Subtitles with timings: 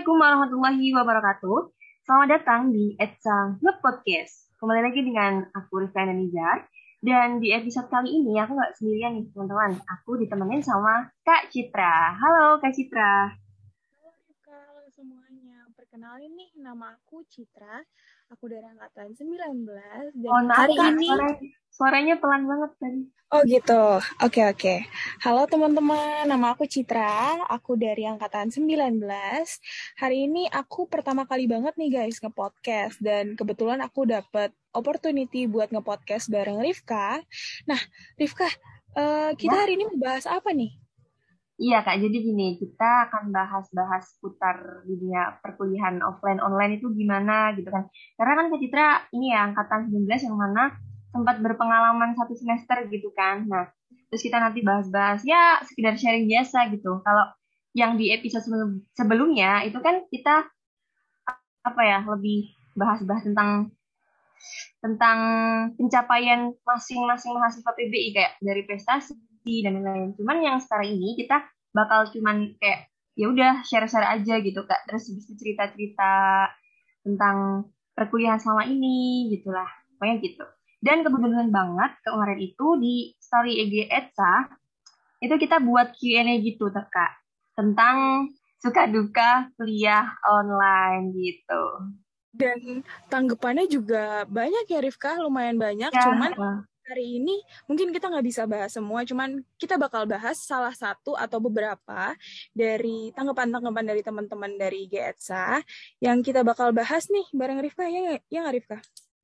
[0.00, 1.58] Assalamualaikum warahmatullahi wabarakatuh.
[2.08, 4.48] Selamat datang di Etsa Nge Podcast.
[4.56, 6.64] Kembali lagi dengan aku Rifka Nizar.
[7.04, 9.76] Dan di episode kali ini aku nggak sendirian nih teman-teman.
[9.76, 12.16] Aku ditemenin sama Kak Citra.
[12.16, 13.28] Halo Kak Citra.
[14.00, 15.68] Halo Rifka, halo semuanya.
[15.76, 17.84] Perkenalin nih, nama aku Citra.
[18.30, 19.66] Aku dari angkatan 19.
[20.14, 21.10] Dan Oh, hari Kak, ini...
[21.10, 21.34] suaranya,
[21.66, 23.02] suaranya pelan banget tadi.
[23.30, 23.82] Oh gitu,
[24.22, 24.74] oke oke.
[25.22, 29.02] Halo teman-teman, nama aku Citra, aku dari angkatan 19.
[29.98, 35.74] Hari ini aku pertama kali banget nih guys nge-podcast, dan kebetulan aku dapet opportunity buat
[35.74, 37.22] nge-podcast bareng Rifka.
[37.66, 37.82] Nah,
[38.14, 38.46] Rifka,
[38.94, 39.62] eh, kita Ya.
[39.66, 40.74] hari ini mau bahas apa nih?
[41.60, 47.68] Iya Kak, jadi gini, kita akan bahas-bahas putar dunia perkuliahan offline online itu gimana gitu
[47.68, 47.84] kan.
[48.16, 50.72] Karena kan Kak Citra ini ya angkatan 19 yang mana
[51.12, 53.44] sempat berpengalaman satu semester gitu kan.
[53.44, 53.68] Nah,
[54.08, 57.04] terus kita nanti bahas-bahas ya sekedar sharing biasa gitu.
[57.04, 57.28] Kalau
[57.76, 60.48] yang di episode sebelum- sebelumnya itu kan kita
[61.60, 63.68] apa ya lebih bahas-bahas tentang
[64.80, 65.18] tentang
[65.76, 69.12] pencapaian masing-masing mahasiswa PBI kayak dari prestasi
[69.66, 70.14] dan lain-lain.
[70.14, 71.42] Cuman yang sekarang ini kita
[71.74, 74.86] bakal cuman kayak ya udah share-share aja gitu kak.
[74.86, 76.12] Terus bisa cerita-cerita
[77.02, 77.66] tentang
[77.98, 79.66] perkuliahan selama ini gitulah.
[79.98, 80.44] Pokoknya gitu.
[80.80, 84.48] Dan kebetulan banget kemarin itu di story EG Etsa
[85.20, 87.12] itu kita buat Q&A gitu kak
[87.52, 91.62] tentang suka duka kuliah online gitu.
[92.30, 95.90] Dan tanggapannya juga banyak ya Rifka, lumayan banyak.
[95.90, 96.32] Ya, Cuman
[96.90, 97.38] hari ini
[97.70, 102.18] mungkin kita nggak bisa bahas semua, cuman kita bakal bahas salah satu atau beberapa
[102.50, 105.62] dari tanggapan-tanggapan dari teman-teman dari GETSA
[106.02, 108.78] yang kita bakal bahas nih bareng Rifka, ya nggak ya nggak, Rifka?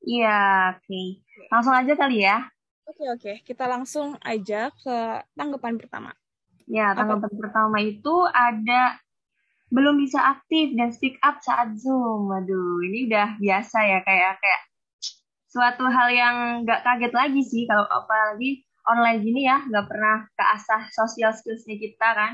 [0.06, 0.39] Iya,
[0.78, 1.03] oke.
[1.50, 2.39] Langsung aja kali ya.
[2.87, 4.97] Oke oke, kita langsung aja ke
[5.34, 6.14] tanggapan pertama.
[6.70, 7.03] Ya, Apa?
[7.03, 9.03] tanggapan pertama itu ada
[9.75, 12.31] belum bisa aktif dan speak up saat Zoom.
[12.31, 14.62] Waduh, ini udah biasa ya kayak kayak
[15.47, 16.37] suatu hal yang
[16.67, 22.09] nggak kaget lagi sih kalau apalagi online gini ya, nggak pernah keasah social skills-nya kita
[22.15, 22.33] kan.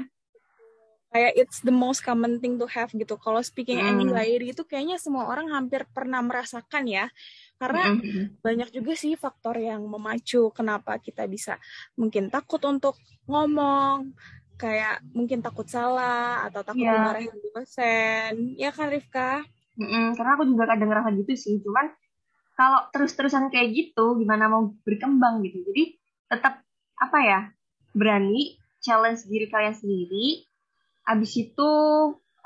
[1.12, 3.20] Kayak it's the most common thing to have gitu.
[3.20, 4.00] Kalau speaking Hmm.
[4.00, 7.12] anxiety itu kayaknya semua orang hampir pernah merasakan ya.
[7.60, 8.40] Karena Mm-mm.
[8.40, 11.60] banyak juga sih faktor yang memacu kenapa kita bisa
[12.00, 12.96] mungkin takut untuk
[13.28, 14.16] ngomong,
[14.56, 16.96] kayak mungkin takut salah atau takut Iya.
[16.96, 18.32] dimarahin dosen.
[18.56, 19.44] Ya kan Rifka?
[19.76, 21.92] Mm-mm, karena aku juga kadang ngerasa gitu sih, cuman
[22.62, 25.66] kalau terus-terusan kayak gitu, gimana mau berkembang gitu.
[25.66, 25.98] Jadi
[26.30, 26.62] tetap
[26.94, 27.40] apa ya,
[27.90, 30.46] berani challenge diri kalian sendiri.
[31.10, 31.70] Abis itu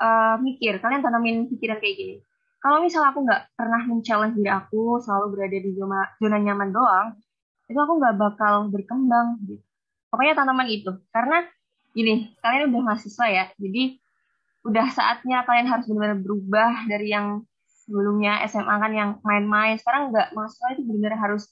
[0.01, 2.15] eh, mikir, kalian tanamin pikiran kayak gini.
[2.57, 7.07] Kalau misal aku nggak pernah men-challenge diri aku, selalu berada di zona, zona nyaman doang,
[7.69, 9.61] itu aku nggak bakal berkembang gitu.
[10.09, 11.45] Pokoknya tanaman itu, karena
[11.93, 14.01] gini, kalian udah mahasiswa ya, jadi
[14.65, 17.45] udah saatnya kalian harus benar-benar berubah dari yang
[17.87, 21.43] sebelumnya SMA kan yang main-main sekarang nggak mahasiswa itu benar-benar harus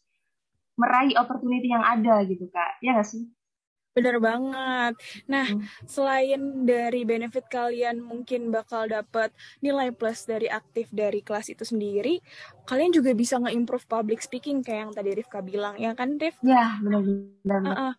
[0.75, 3.23] meraih opportunity yang ada gitu kak ya nggak sih
[3.95, 4.99] Bener banget.
[5.31, 5.63] Nah, Hmm.
[5.87, 9.31] selain dari benefit kalian mungkin bakal dapat
[9.63, 12.19] nilai plus dari aktif dari kelas itu sendiri,
[12.67, 16.35] kalian juga bisa nge-improve public speaking kayak yang tadi Rifka bilang, ya kan Rif?
[16.43, 17.93] ya benar-benar Heeh.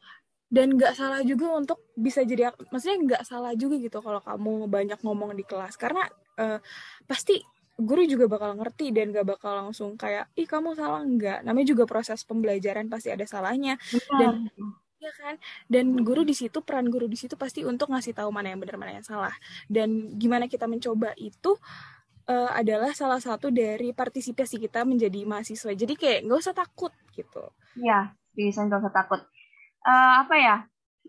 [0.53, 5.01] Dan nggak salah juga untuk bisa jadi, maksudnya nggak salah juga gitu kalau kamu banyak
[5.01, 5.81] ngomong di kelas.
[5.81, 6.05] Karena
[6.37, 6.61] eh,
[7.09, 7.41] pasti
[7.77, 11.45] guru juga bakal ngerti dan gak bakal langsung kayak, ih kamu salah nggak.
[11.45, 13.77] Namanya juga proses pembelajaran pasti ada salahnya.
[14.13, 14.49] Dan
[14.97, 15.35] Iya kan?
[15.69, 18.81] Dan guru di situ peran guru di situ pasti untuk ngasih tahu mana yang benar
[18.81, 19.33] mana yang salah.
[19.69, 21.53] Dan gimana kita mencoba itu
[22.25, 25.77] eh, adalah salah satu dari partisipasi kita menjadi mahasiswa.
[25.77, 27.45] Jadi kayak nggak usah takut gitu.
[27.77, 29.21] ya bisa nggak usah takut
[29.87, 30.57] Eh, apa ya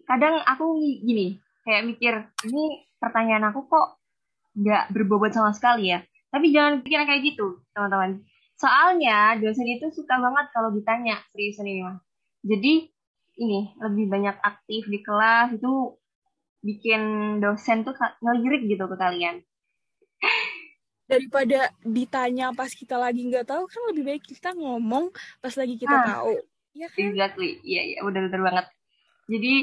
[0.05, 2.13] kadang aku gini kayak mikir
[2.45, 3.97] ini pertanyaan aku kok
[4.53, 8.11] nggak berbobot sama sekali ya tapi jangan pikiran kayak gitu teman-teman
[8.57, 11.97] soalnya dosen itu suka banget kalau ditanya seriusan ini mah
[12.43, 12.73] jadi
[13.37, 15.93] ini lebih banyak aktif di kelas itu
[16.65, 17.01] bikin
[17.39, 17.93] dosen tuh
[18.23, 19.45] ngelirik gitu ke kalian
[21.07, 25.07] Daripada ditanya pas kita lagi nggak tahu kan lebih baik kita ngomong
[25.39, 26.03] pas lagi kita Ah.
[26.03, 26.35] tahu.
[26.75, 26.99] Iya kan?
[26.99, 28.65] exactly iya iya udah bener banget
[29.31, 29.53] jadi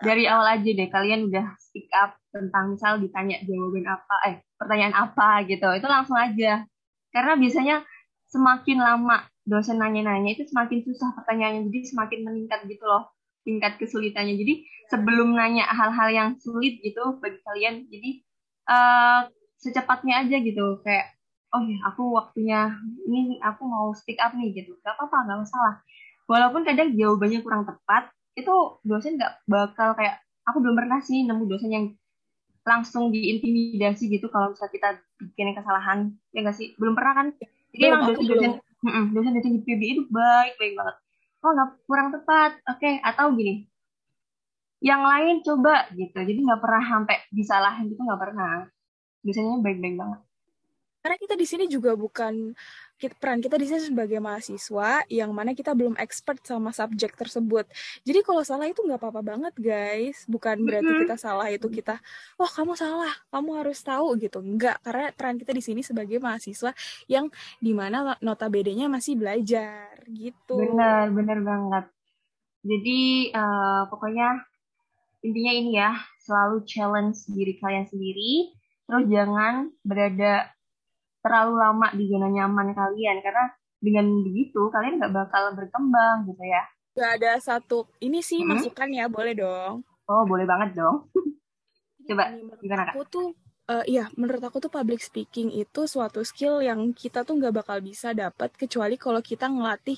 [0.00, 4.96] dari awal aja deh kalian udah speak up tentang misal ditanya jawaban apa eh pertanyaan
[4.96, 5.68] apa gitu.
[5.76, 6.64] Itu langsung aja.
[7.12, 7.76] Karena biasanya
[8.32, 11.68] semakin lama dosen nanya-nanya itu semakin susah pertanyaannya.
[11.68, 13.12] Jadi semakin meningkat gitu loh
[13.44, 14.40] tingkat kesulitannya.
[14.40, 18.10] Jadi sebelum nanya hal-hal yang sulit gitu bagi kalian jadi
[18.72, 19.20] eh
[19.60, 20.80] secepatnya aja gitu.
[20.80, 21.12] Kayak
[21.52, 22.72] oh ya aku waktunya
[23.04, 24.80] ini aku mau speak up nih gitu.
[24.80, 25.74] Gak apa-apa gak masalah.
[26.30, 28.08] Walaupun kadang jawabannya kurang tepat
[28.42, 31.86] itu dosen nggak bakal kayak aku belum pernah sih nemu dosen yang
[32.64, 34.88] langsung diintimidasi gitu kalau misalnya kita
[35.20, 35.98] bikin kesalahan.
[36.32, 36.76] Ya nggak sih?
[36.76, 37.26] Belum pernah kan?
[37.72, 38.52] Jadi emang dosen-dosen
[39.12, 40.96] dosen-dosen di PB itu baik baik banget.
[41.40, 42.60] Oh nggak kurang tepat.
[42.68, 42.94] Oke okay.
[43.00, 43.64] atau gini.
[44.80, 46.18] Yang lain coba gitu.
[46.20, 48.64] Jadi nggak pernah sampai disalahin gitu nggak pernah.
[49.20, 50.20] Biasanya baik-baik banget
[51.00, 52.52] karena kita di sini juga bukan
[53.00, 57.64] kita, peran kita di sini sebagai mahasiswa yang mana kita belum expert sama subjek tersebut.
[58.04, 60.28] Jadi kalau salah itu nggak apa-apa banget guys.
[60.28, 61.96] Bukan berarti kita salah itu kita,
[62.36, 64.44] wah kamu salah, kamu harus tahu gitu.
[64.44, 66.76] Enggak, karena peran kita di sini sebagai mahasiswa
[67.08, 70.60] yang di mana notabene-nya masih belajar gitu.
[70.60, 71.84] Benar, benar banget.
[72.60, 74.44] Jadi uh, pokoknya
[75.24, 78.52] intinya ini ya, selalu challenge diri kalian sendiri.
[78.84, 80.52] Terus jangan berada
[81.20, 83.44] terlalu lama di zona nyaman kalian karena
[83.80, 86.62] dengan begitu kalian nggak bakal berkembang gitu ya.
[86.90, 88.48] Gak ada satu ini sih hmm?
[88.50, 89.86] masukan ya boleh dong.
[90.10, 91.08] Oh boleh banget dong.
[92.08, 92.94] Coba gimana kak?
[92.98, 93.28] Aku tuh
[93.70, 97.78] uh, iya menurut aku tuh public speaking itu suatu skill yang kita tuh nggak bakal
[97.78, 99.96] bisa dapat kecuali kalau kita ngelatih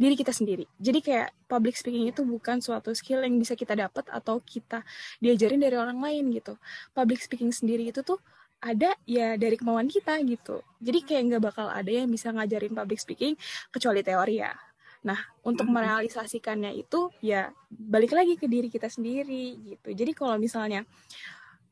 [0.00, 0.64] diri kita sendiri.
[0.80, 4.80] Jadi kayak public speaking itu bukan suatu skill yang bisa kita dapat atau kita
[5.20, 6.56] diajarin dari orang lain gitu.
[6.96, 8.16] Public speaking sendiri itu tuh
[8.60, 10.60] ada ya dari kemauan kita gitu.
[10.80, 13.34] Jadi kayak nggak bakal ada yang bisa ngajarin public speaking
[13.72, 14.52] kecuali teori ya.
[15.00, 15.16] Nah,
[15.48, 19.88] untuk merealisasikannya itu ya balik lagi ke diri kita sendiri gitu.
[19.96, 20.84] Jadi kalau misalnya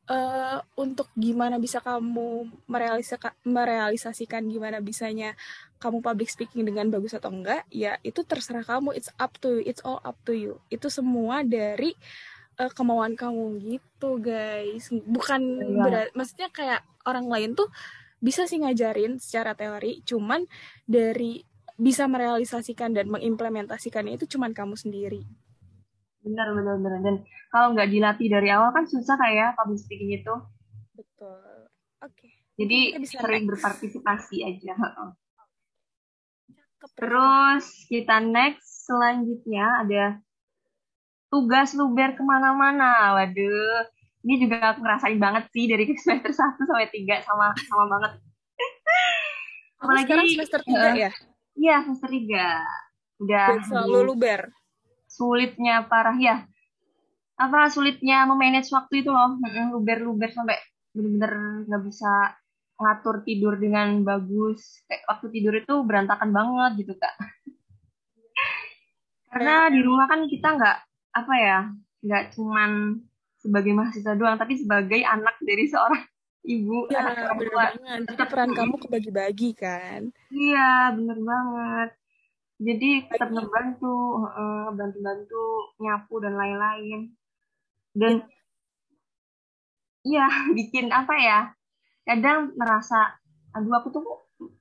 [0.08, 5.36] uh, untuk gimana bisa kamu merealisasikan, merealisasikan gimana bisanya
[5.76, 8.96] kamu public speaking dengan bagus atau enggak, ya itu terserah kamu.
[8.96, 9.62] It's up to you.
[9.68, 10.64] It's all up to you.
[10.72, 11.92] Itu semua dari
[12.58, 14.90] uh, kemauan kamu gitu guys.
[14.90, 15.82] Bukan ya.
[15.82, 17.70] berat maksudnya kayak orang lain tuh
[18.18, 20.42] bisa sih ngajarin secara teori cuman
[20.82, 21.46] dari
[21.78, 25.22] bisa merealisasikan dan mengimplementasikannya itu cuman kamu sendiri.
[26.26, 27.00] Benar benar benar.
[27.00, 27.16] Dan
[27.54, 30.34] kalau nggak dilatih dari awal kan susah kayak public speaking itu.
[30.98, 31.70] Betul.
[32.02, 32.14] Oke.
[32.14, 32.30] Okay.
[32.58, 33.50] jadi bisa sering next.
[33.54, 34.74] berpartisipasi aja
[36.98, 40.04] terus kita next selanjutnya ada
[41.28, 43.16] tugas luber ke mana-mana.
[43.16, 43.84] Waduh,
[44.24, 48.12] ini juga aku ngerasain banget sih dari semester 1 sampai 3 sama sama banget.
[49.78, 51.10] Apalagi sekarang semester 3 uh, ya?
[51.54, 53.22] Iya, semester 3.
[53.22, 54.40] Udah selalu luber.
[55.06, 56.36] Sulitnya parah ya.
[57.38, 59.38] Apa sulitnya memanage waktu itu loh.
[59.70, 60.58] Luber-luber sampai
[60.90, 62.34] bener-bener nggak bisa
[62.78, 64.82] ngatur tidur dengan bagus.
[64.90, 67.14] Kayak waktu tidur itu berantakan banget gitu, Kak.
[69.30, 70.87] Karena di rumah kan kita nggak
[71.24, 71.58] apa ya
[72.04, 73.02] nggak cuman
[73.38, 76.02] sebagai mahasiswa doang tapi sebagai anak dari seorang
[76.54, 77.66] ibu ya, anak tua
[78.06, 80.08] jadi peran kamu kebagi-bagi kan?
[80.32, 81.90] Iya bener banget.
[82.58, 84.26] Jadi tetap ngebantu
[84.74, 85.44] bantu-bantu
[85.78, 87.12] nyapu dan lain-lain.
[87.92, 88.24] Dan
[90.06, 90.26] iya.
[90.56, 91.40] Bikin apa ya
[92.08, 93.20] kadang merasa
[93.52, 94.04] aduh aku tuh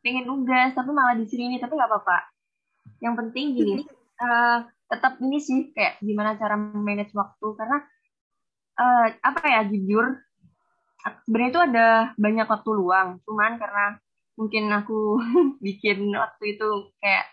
[0.04, 2.18] pengen nugas tapi malah di sini tapi nggak apa-apa.
[3.00, 3.84] Yang penting gini
[4.20, 7.78] uh, tetap ini sih kayak gimana cara manage waktu karena
[8.80, 10.16] uh, apa ya jujur
[11.28, 13.86] sebenarnya itu ada banyak waktu luang cuman karena
[14.40, 15.20] mungkin aku
[15.66, 16.70] bikin waktu itu
[17.04, 17.28] kayak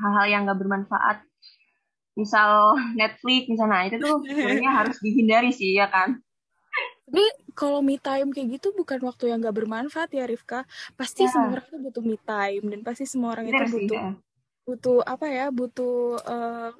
[0.00, 1.24] hal-hal yang gak bermanfaat
[2.12, 6.20] misal Netflix misalnya itu tuh sebenarnya harus dihindari sih ya kan?
[7.08, 10.64] Tapi kalau me time kayak gitu bukan waktu yang gak bermanfaat ya Rifka.
[10.96, 11.32] Pasti ya.
[11.32, 14.12] semua orang itu butuh me time dan pasti semua orang Bener itu butuh ya
[14.62, 16.70] butuh apa ya butuh uh,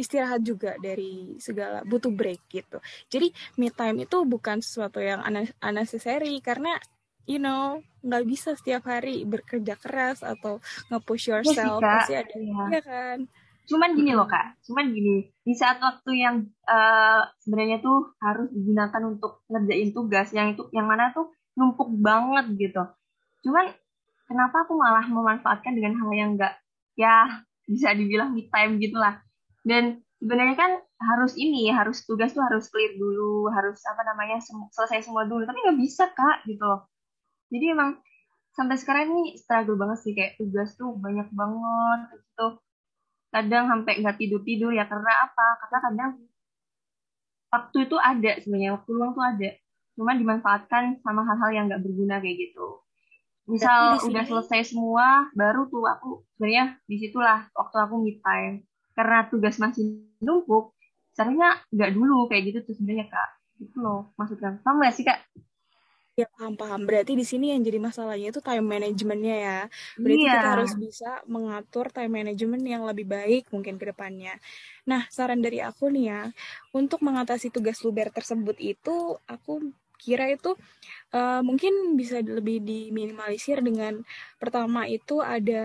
[0.00, 2.80] istirahat juga dari segala butuh break gitu.
[3.12, 3.28] Jadi
[3.60, 5.20] me time itu bukan sesuatu yang
[5.60, 6.80] unnecessary karena
[7.28, 11.80] you know nggak bisa setiap hari bekerja keras atau nge-push iya yourself.
[11.84, 12.64] Ya, pasti ada ya.
[12.72, 13.18] ya kan?
[13.68, 14.56] Cuman gini loh kak.
[14.64, 20.56] Cuman gini di saat waktu yang uh, sebenarnya tuh harus digunakan untuk ngerjain tugas yang
[20.56, 21.28] itu yang mana tuh
[21.60, 22.82] numpuk banget gitu.
[23.44, 23.68] Cuman
[24.24, 26.56] kenapa aku malah memanfaatkan dengan hal yang enggak
[27.00, 29.16] ya bisa dibilang me time gitulah.
[29.64, 34.36] Dan sebenarnya kan harus ini harus tugas tuh harus clear dulu harus apa namanya
[34.76, 35.48] selesai semua dulu.
[35.48, 36.84] Tapi nggak bisa kak gitu loh.
[37.48, 37.96] Jadi emang
[38.52, 42.60] sampai sekarang ini struggle banget sih kayak tugas tuh banyak banget gitu
[43.30, 45.46] kadang sampai nggak tidur tidur ya karena apa?
[45.64, 46.10] Karena kadang
[47.54, 49.50] waktu itu ada sebenarnya waktu luang tuh ada.
[49.94, 52.82] Cuma dimanfaatkan sama hal-hal yang nggak berguna kayak gitu
[53.50, 58.62] misal udah selesai semua baru tuh aku sebenarnya di situlah waktu aku me time
[58.94, 60.72] karena tugas masih numpuk
[61.12, 63.30] caranya nggak dulu kayak gitu tuh sebenarnya kak
[63.60, 65.20] itu loh maksudnya paham nggak sih kak
[66.18, 66.84] Ya paham paham.
[66.84, 69.58] Berarti di sini yang jadi masalahnya itu time managementnya ya.
[69.96, 70.34] Berarti iya.
[70.36, 74.36] kita harus bisa mengatur time management yang lebih baik mungkin ke depannya.
[74.84, 76.22] Nah saran dari aku nih ya,
[76.76, 80.56] untuk mengatasi tugas luber tersebut itu aku kira itu
[81.12, 84.00] uh, mungkin bisa lebih diminimalisir dengan
[84.40, 85.64] pertama itu ada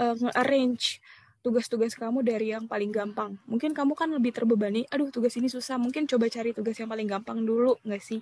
[0.00, 1.04] uh, nge-arrange
[1.44, 3.38] tugas-tugas kamu dari yang paling gampang.
[3.46, 7.06] Mungkin kamu kan lebih terbebani, aduh tugas ini susah, mungkin coba cari tugas yang paling
[7.06, 8.20] gampang dulu, nggak sih?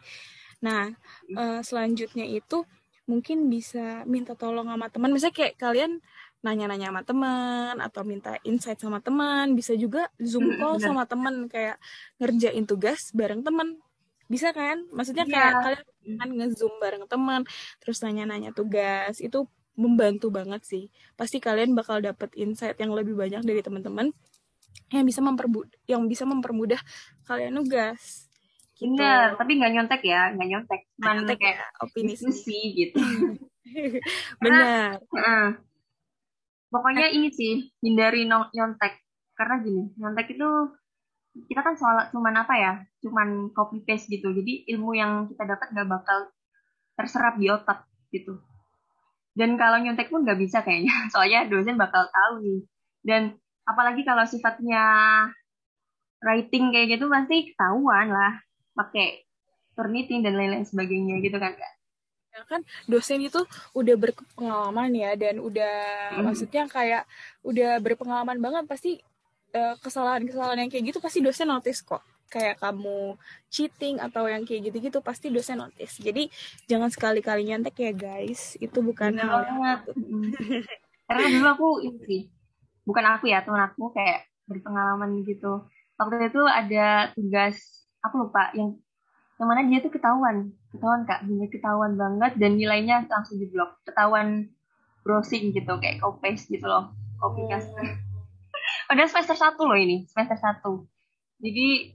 [0.62, 0.92] Nah,
[1.34, 2.62] uh, selanjutnya itu
[3.06, 5.10] mungkin bisa minta tolong sama teman.
[5.14, 6.02] Misalnya kayak kalian
[6.44, 11.80] nanya-nanya sama teman atau minta insight sama teman, bisa juga zoom call sama teman kayak
[12.22, 13.80] ngerjain tugas bareng teman.
[14.26, 14.87] Bisa kan?
[14.90, 15.62] Maksudnya kayak yeah.
[15.62, 17.42] kalian kan nge-zoom bareng teman,
[17.78, 19.23] terus nanya-nanya tugas.
[19.23, 20.85] Itu membantu banget sih.
[21.14, 24.11] Pasti kalian bakal dapet insight yang lebih banyak dari teman-teman
[24.95, 26.78] yang bisa mempermudah yang bisa mempermudah
[27.26, 28.26] kalian nugas.
[28.76, 28.92] Gitu.
[28.92, 30.80] Bener, tapi nggak nyontek ya, nggak nyontek.
[31.00, 33.00] Cuman nyontek kayak ya, opini sih gitu.
[34.45, 35.00] Benar.
[35.11, 35.49] Uh,
[36.68, 39.00] pokoknya ini sih hindari nyontek
[39.37, 40.50] karena gini, nyontek itu
[41.44, 42.72] kita kan soal cuman apa ya,
[43.04, 44.32] cuman copy paste gitu.
[44.32, 46.18] Jadi ilmu yang kita dapat nggak bakal
[46.96, 48.40] terserap di otak gitu
[49.36, 52.60] dan kalau nyontek pun nggak bisa kayaknya, soalnya dosen bakal tahu nih.
[53.04, 53.22] Dan
[53.68, 54.82] apalagi kalau sifatnya
[56.24, 58.40] writing kayak gitu pasti ketahuan lah,
[58.72, 59.28] pakai
[59.76, 61.72] turnitin dan lain-lain sebagainya gitu kan kak.
[62.32, 63.44] Ya kan dosen itu
[63.76, 65.76] udah berpengalaman ya dan udah
[66.16, 66.24] mm.
[66.24, 67.04] maksudnya kayak
[67.44, 68.90] udah berpengalaman banget pasti
[69.54, 73.14] kesalahan-kesalahan yang kayak gitu pasti dosen notice kok kayak kamu
[73.48, 76.02] cheating atau yang kayak gitu-gitu pasti dosen notice.
[76.02, 76.26] Jadi
[76.66, 78.58] jangan sekali-kali nyantek ya guys.
[78.58, 79.80] Itu bukan hal banget.
[81.06, 82.26] Karena dulu aku ini
[82.82, 85.66] bukan aku ya teman aku kayak berpengalaman gitu.
[85.96, 87.56] Waktu itu ada tugas
[88.02, 88.76] aku lupa yang
[89.36, 93.84] yang mana dia tuh ketahuan, ketahuan kak, dia ketahuan banget dan nilainya langsung di blok,
[93.84, 94.48] ketahuan
[95.04, 97.68] browsing gitu kayak copy paste gitu loh, copy paste.
[98.86, 100.86] Padahal semester satu loh ini, semester satu.
[101.42, 101.92] Jadi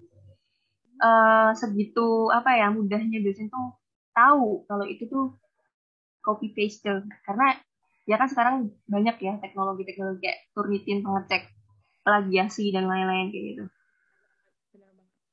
[1.01, 3.79] uh, segitu apa ya mudahnya dosen tuh
[4.11, 5.39] tahu kalau itu tuh
[6.21, 6.85] copy paste
[7.25, 7.57] karena
[8.05, 8.55] ya kan sekarang
[8.85, 11.49] banyak ya teknologi-teknologi kayak turnitin pengecek
[12.05, 13.65] plagiasi dan lain-lain kayak gitu.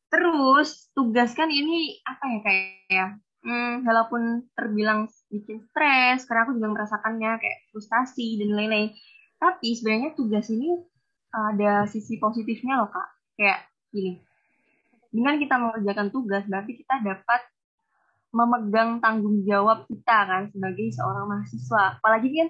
[0.08, 3.06] Terus tugas kan ini apa ya kayak ya,
[3.44, 8.96] hmm, walaupun terbilang bikin stres, karena aku juga merasakannya kayak frustasi dan lain-lain.
[9.36, 10.80] Tapi sebenarnya tugas ini
[11.32, 13.08] ada sisi positifnya loh kak.
[13.38, 14.18] Kayak gini,
[15.08, 17.40] dengan kita mengerjakan tugas berarti kita dapat
[18.28, 21.96] memegang tanggung jawab kita kan sebagai seorang mahasiswa.
[22.00, 22.48] Apalagi kan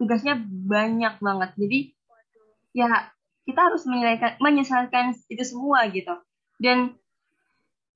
[0.00, 1.50] tugasnya banyak banget.
[1.58, 1.78] Jadi
[2.72, 3.12] ya
[3.44, 6.12] kita harus menyelesaikan, itu semua gitu.
[6.56, 6.96] Dan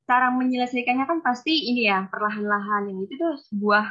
[0.04, 2.92] cara menyelesaikannya kan pasti ini ya perlahan-lahan.
[2.92, 3.84] Yang itu tuh sebuah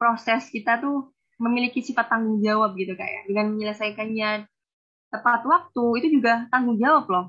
[0.00, 4.44] proses kita tuh memiliki sifat tanggung jawab gitu kayak dengan menyelesaikannya
[5.10, 7.26] tepat waktu itu juga tanggung jawab loh.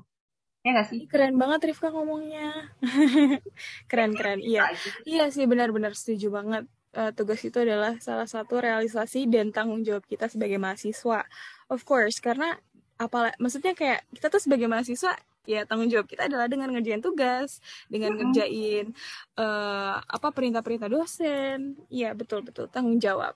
[0.62, 1.10] Ya gak sih?
[1.10, 2.70] Keren banget Rifka ngomongnya.
[3.90, 4.70] Keren keren iya.
[5.02, 6.64] Iya sih benar-benar setuju banget.
[6.92, 11.26] Uh, tugas itu adalah salah satu realisasi dan tanggung jawab kita sebagai mahasiswa.
[11.66, 12.54] Of course karena
[13.00, 17.58] apa maksudnya kayak kita tuh sebagai mahasiswa ya tanggung jawab kita adalah dengan ngerjain tugas
[17.90, 18.94] dengan ngerjain
[19.34, 21.74] uh, apa perintah-perintah dosen.
[21.90, 23.34] Iya betul betul tanggung jawab.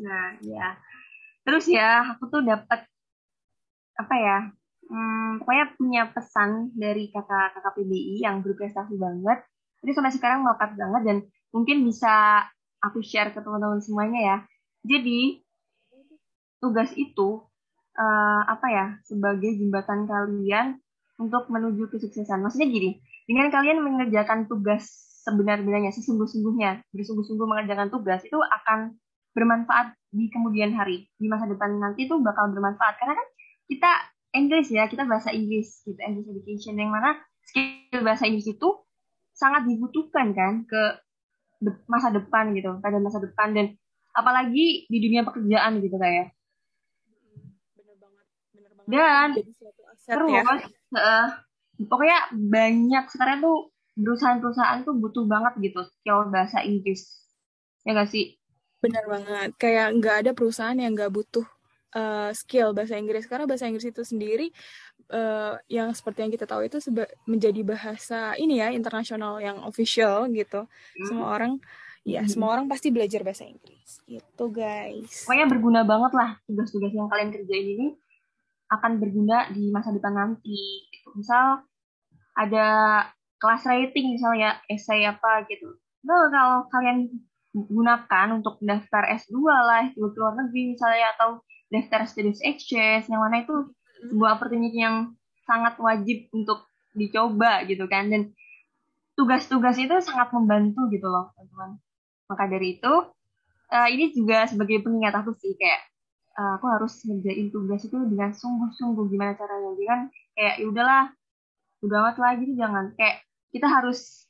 [0.00, 0.80] Nah ya
[1.46, 2.82] terus ya aku tuh dapat
[3.96, 4.38] apa ya
[4.90, 9.42] hmm, pokoknya punya pesan dari kakak-kakak PBI yang berprestasi banget.
[9.82, 11.16] Jadi sampai sekarang melekat banget dan
[11.54, 12.42] mungkin bisa
[12.82, 14.36] aku share ke teman-teman semuanya ya.
[14.86, 15.42] Jadi
[16.62, 17.44] tugas itu
[17.98, 20.78] uh, apa ya sebagai jembatan kalian
[21.16, 22.44] untuk menuju kesuksesan.
[22.44, 24.86] Maksudnya gini, dengan kalian mengerjakan tugas
[25.26, 28.94] sebenar-benarnya, sesungguh-sungguhnya, bersungguh-sungguh mengerjakan tugas itu akan
[29.36, 33.28] bermanfaat di kemudian hari, di masa depan nanti itu bakal bermanfaat karena kan
[33.68, 33.90] kita
[34.32, 38.68] English ya, kita bahasa Inggris gitu, English education yang mana skill bahasa Inggris itu
[39.36, 40.82] sangat dibutuhkan kan ke
[41.84, 43.76] masa depan gitu, pada masa depan dan
[44.16, 46.32] apalagi di dunia pekerjaan gitu kayak.
[47.76, 48.26] Bener banget,
[48.56, 48.88] bener banget.
[48.88, 49.28] Dan
[50.08, 50.42] terus ya.
[50.96, 51.28] uh,
[51.84, 57.24] pokoknya banyak sekarang tuh perusahaan-perusahaan tuh butuh banget gitu skill bahasa Inggris.
[57.84, 58.36] Ya gak sih?
[58.80, 59.48] Bener banget.
[59.56, 61.46] Kayak nggak ada perusahaan yang nggak butuh
[61.96, 64.52] uh, skill bahasa Inggris karena bahasa Inggris itu sendiri
[65.10, 66.78] uh, yang seperti yang kita tahu itu
[67.24, 71.06] menjadi bahasa ini ya internasional yang official gitu hmm.
[71.08, 71.52] semua orang
[72.06, 72.30] ya hmm.
[72.30, 77.30] semua orang pasti belajar bahasa Inggris gitu guys pokoknya berguna banget lah tugas-tugas yang kalian
[77.34, 77.88] kerjain ini
[78.66, 81.14] akan berguna di masa depan nanti gitu.
[81.14, 81.62] misal
[82.34, 82.66] ada
[83.38, 85.70] kelas writing misalnya essay apa gitu
[86.02, 87.10] nah, kalau kalian
[87.56, 91.40] gunakan untuk daftar S2 lah di luar negeri misalnya atau
[91.72, 93.72] daftar studies exchange yang mana itu
[94.12, 95.16] sebuah opportunity yang
[95.48, 98.12] sangat wajib untuk dicoba gitu kan.
[98.12, 98.36] Dan
[99.16, 101.80] tugas-tugas itu sangat membantu gitu loh teman-teman.
[102.28, 102.92] Maka dari itu
[103.72, 105.80] uh, ini juga sebagai pengingat aku sih kayak
[106.36, 109.72] uh, aku harus ngerjain tugas itu dengan sungguh-sungguh gimana caranya.
[109.80, 110.00] Jangan
[110.36, 111.04] kayak ya udahlah
[111.80, 112.92] udah amat lagi gitu jangan.
[113.00, 114.25] Kayak kita harus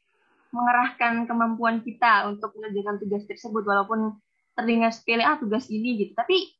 [0.54, 4.18] mengerahkan kemampuan kita untuk mengerjakan tugas tersebut walaupun
[4.56, 6.56] terdengar sepele ah tugas ini gitu tapi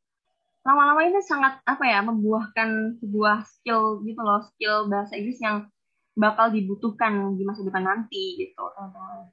[0.67, 5.71] lama-lama ini sangat apa ya membuahkan sebuah skill gitu loh skill bahasa Inggris yang
[6.17, 9.31] bakal dibutuhkan di masa depan nanti gitu teman-teman.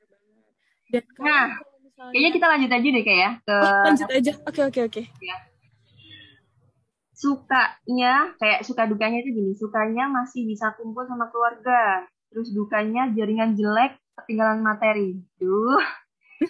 [1.23, 2.11] nah, misalnya...
[2.11, 4.31] kayaknya kita lanjut aja deh kayak ya ke oh, lanjut aja.
[4.45, 5.01] Oke oke oke.
[5.23, 5.37] Ya.
[7.15, 12.03] Sukanya kayak suka dukanya itu gini, sukanya masih bisa kumpul sama keluarga.
[12.27, 15.17] Terus dukanya jaringan jelek, ketinggalan materi.
[15.39, 15.81] Duh.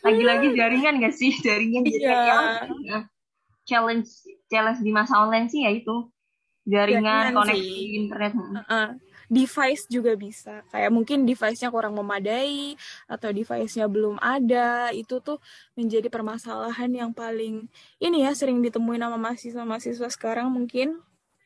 [0.02, 1.32] Lagi-lagi jaringan gak sih?
[1.40, 3.04] Jaringan jaringan yeah.
[3.64, 4.10] challenge
[4.52, 6.12] challenge di masa online sih ya itu
[6.68, 8.32] jaringan, jaringan koneksi internet.
[8.36, 8.88] Uh -uh
[9.34, 12.78] device juga bisa kayak mungkin device-nya kurang memadai
[13.10, 15.42] atau device-nya belum ada itu tuh
[15.74, 17.66] menjadi permasalahan yang paling
[17.98, 21.02] ini ya sering ditemuin sama mahasiswa-mahasiswa sekarang mungkin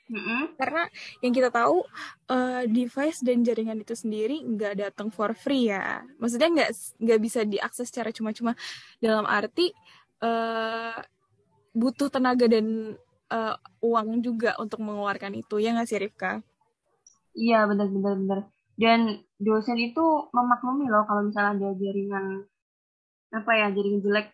[0.07, 0.55] Mm-hmm.
[0.55, 0.83] Karena
[1.19, 1.83] yang kita tahu
[2.31, 6.03] uh, device dan jaringan itu sendiri nggak datang for free ya.
[6.15, 6.71] Maksudnya nggak
[7.03, 8.55] nggak bisa diakses secara cuma-cuma
[9.03, 9.75] dalam arti
[10.23, 10.95] uh,
[11.75, 12.95] butuh tenaga dan
[13.29, 16.39] uh, uang juga untuk mengeluarkan itu ya nggak sih Rifka?
[17.35, 18.39] Iya benar benar benar.
[18.77, 18.99] Dan
[19.37, 22.47] dosen itu memaklumi loh kalau misalnya ada jaringan
[23.35, 24.27] apa ya jaringan jelek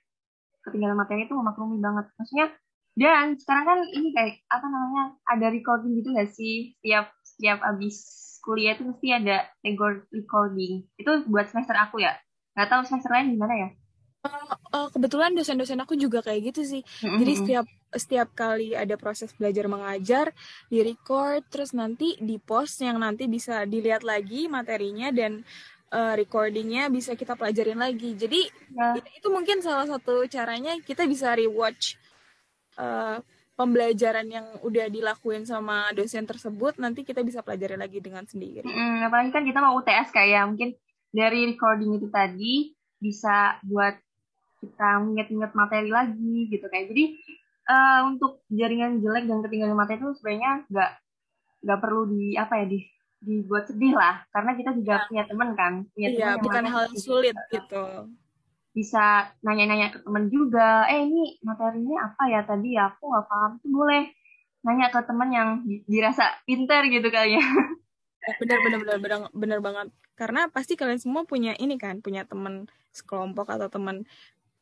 [0.63, 2.05] ketinggalan materi itu memaklumi banget.
[2.15, 2.47] Maksudnya
[2.93, 7.97] dan sekarang kan ini kayak apa namanya ada recording gitu gak sih setiap setiap abis
[8.43, 10.83] kuliah itu mesti ada record recording.
[10.99, 12.13] Itu buat semester aku ya.
[12.53, 13.69] Gak tahu semester lain gimana ya?
[14.23, 16.81] Uh, uh, kebetulan dosen-dosen aku juga kayak gitu sih.
[16.83, 17.19] Mm-hmm.
[17.23, 20.31] Jadi setiap setiap kali ada proses belajar mengajar,
[20.67, 25.43] di record, terus nanti di post yang nanti bisa dilihat lagi materinya dan
[25.91, 28.15] uh, recordingnya bisa kita pelajarin lagi.
[28.15, 28.95] Jadi yeah.
[29.13, 31.99] itu mungkin salah satu caranya kita bisa rewatch
[32.77, 33.17] uh,
[33.53, 38.65] pembelajaran yang udah dilakuin sama dosen tersebut, nanti kita bisa pelajari lagi dengan sendiri.
[38.65, 40.73] Mm, apalagi kan kita mau UTS kayak ya, mungkin
[41.13, 43.93] dari recording itu tadi bisa buat
[44.63, 47.03] kita inget-inget materi lagi gitu kayak jadi
[47.67, 50.91] uh, untuk jaringan jelek dan ketinggalan materi itu sebenarnya nggak
[51.63, 52.79] nggak perlu di apa ya di
[53.23, 55.05] dibuat sedih lah karena kita juga ya.
[55.07, 57.83] punya teman kan punya iya, teman bukan hal sulit gitu
[58.73, 62.73] bisa nanya-nanya ke teman juga eh ini materinya apa ya tadi?
[62.73, 63.51] Ya aku nggak paham.
[63.61, 64.03] Tuh boleh
[64.65, 65.49] nanya ke teman yang
[65.85, 67.43] dirasa pinter gitu kayaknya
[68.39, 69.87] bener bener bener bener bener banget.
[70.15, 74.07] Karena pasti kalian semua punya ini kan punya teman sekelompok atau teman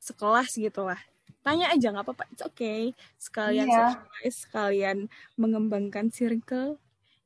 [0.01, 0.97] sekelas gitu lah
[1.41, 2.93] tanya aja nggak apa-apa it's okay.
[3.17, 3.97] Sekalian yeah.
[3.97, 4.97] socialize sekalian
[5.37, 6.77] mengembangkan circle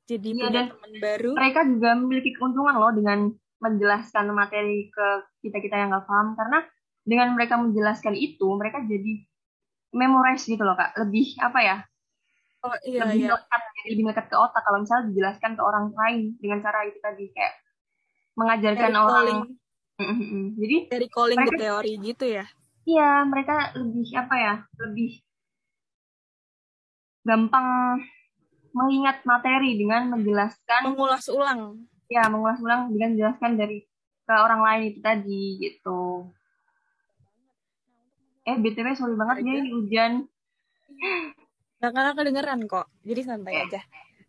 [0.05, 1.31] jadi yeah, punya teman baru.
[1.33, 5.07] mereka juga memiliki keuntungan loh dengan menjelaskan materi ke
[5.41, 6.37] kita kita yang nggak paham.
[6.37, 6.59] Karena
[7.05, 9.23] dengan mereka menjelaskan itu mereka jadi
[9.93, 11.77] memorize gitu loh kak lebih apa ya
[12.65, 13.29] oh, iya, lebih iya.
[13.31, 17.25] melekat lebih melekat ke otak kalau misalnya dijelaskan ke orang lain dengan cara itu tadi
[17.31, 17.53] kayak
[18.35, 19.41] mengajarkan dari orang calling.
[20.59, 22.45] jadi dari calling mereka, teori gitu ya
[22.85, 24.53] Iya, mereka lebih apa ya?
[24.77, 25.11] Lebih
[27.25, 27.97] gampang
[28.69, 31.81] mengingat materi dengan menjelaskan mengulas ulang.
[32.05, 33.89] Ya, mengulas ulang dengan menjelaskan dari
[34.25, 36.29] ke orang lain itu tadi gitu.
[38.45, 40.11] Eh, BTW sorry banget ya ini hujan.
[41.81, 43.81] Gak karena kedengeran kok, jadi santai aja.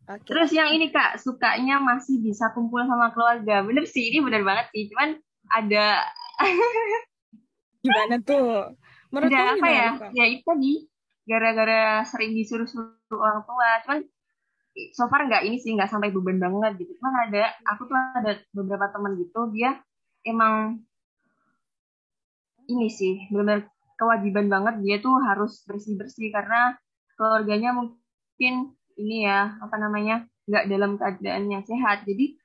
[0.07, 0.23] Okay.
[0.25, 3.61] Terus yang ini kak, sukanya masih bisa kumpul sama keluarga.
[3.67, 4.87] Bener sih, ini bener banget sih.
[4.89, 5.19] Cuman
[5.51, 6.07] ada
[7.85, 8.75] Gimana tuh?
[9.11, 9.89] Menurut Udah, apa ya?
[9.95, 10.07] Apa?
[10.15, 10.73] Ya itu tadi
[11.27, 13.69] gara-gara sering disuruh-suruh orang tua.
[13.87, 13.99] Cuman
[14.95, 16.93] so far nggak ini sih nggak sampai beban banget gitu.
[17.03, 19.79] Cuman ada aku tuh ada beberapa teman gitu dia
[20.27, 20.83] emang
[22.67, 26.77] ini sih benar-benar kewajiban banget dia tuh harus bersih-bersih karena
[27.17, 32.07] keluarganya mungkin ini ya apa namanya nggak dalam keadaan yang sehat.
[32.07, 32.37] Jadi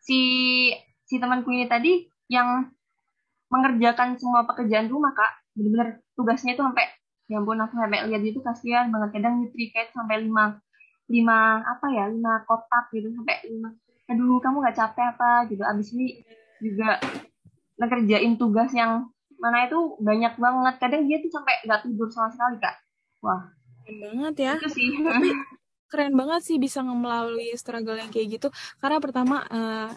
[0.00, 0.20] si
[1.04, 2.70] si temanku ini tadi yang
[3.52, 5.32] mengerjakan semua pekerjaan rumah kak.
[5.52, 6.88] Bener-bener tugasnya itu sampai
[7.28, 9.20] ya ampun aku sampai lihat itu kasihan banget.
[9.20, 10.56] Kadang nyetrika sampai lima
[11.10, 13.74] lima apa ya lima kotak gitu sampai lima.
[14.08, 15.30] Aduh kamu nggak capek apa?
[15.50, 15.62] Gitu.
[15.64, 16.22] Abis ini
[16.62, 17.00] juga
[17.76, 19.10] ngerjain tugas yang
[19.42, 20.74] mana itu banyak banget.
[20.78, 22.76] Kadang dia tuh sampai nggak tidur sama sekali kak.
[23.26, 23.50] Wah.
[23.82, 24.54] Keren banget ya.
[24.62, 24.90] Itu sih.
[25.02, 25.28] Tapi
[25.90, 28.48] keren banget sih bisa melalui struggle yang kayak gitu.
[28.78, 29.90] Karena pertama uh,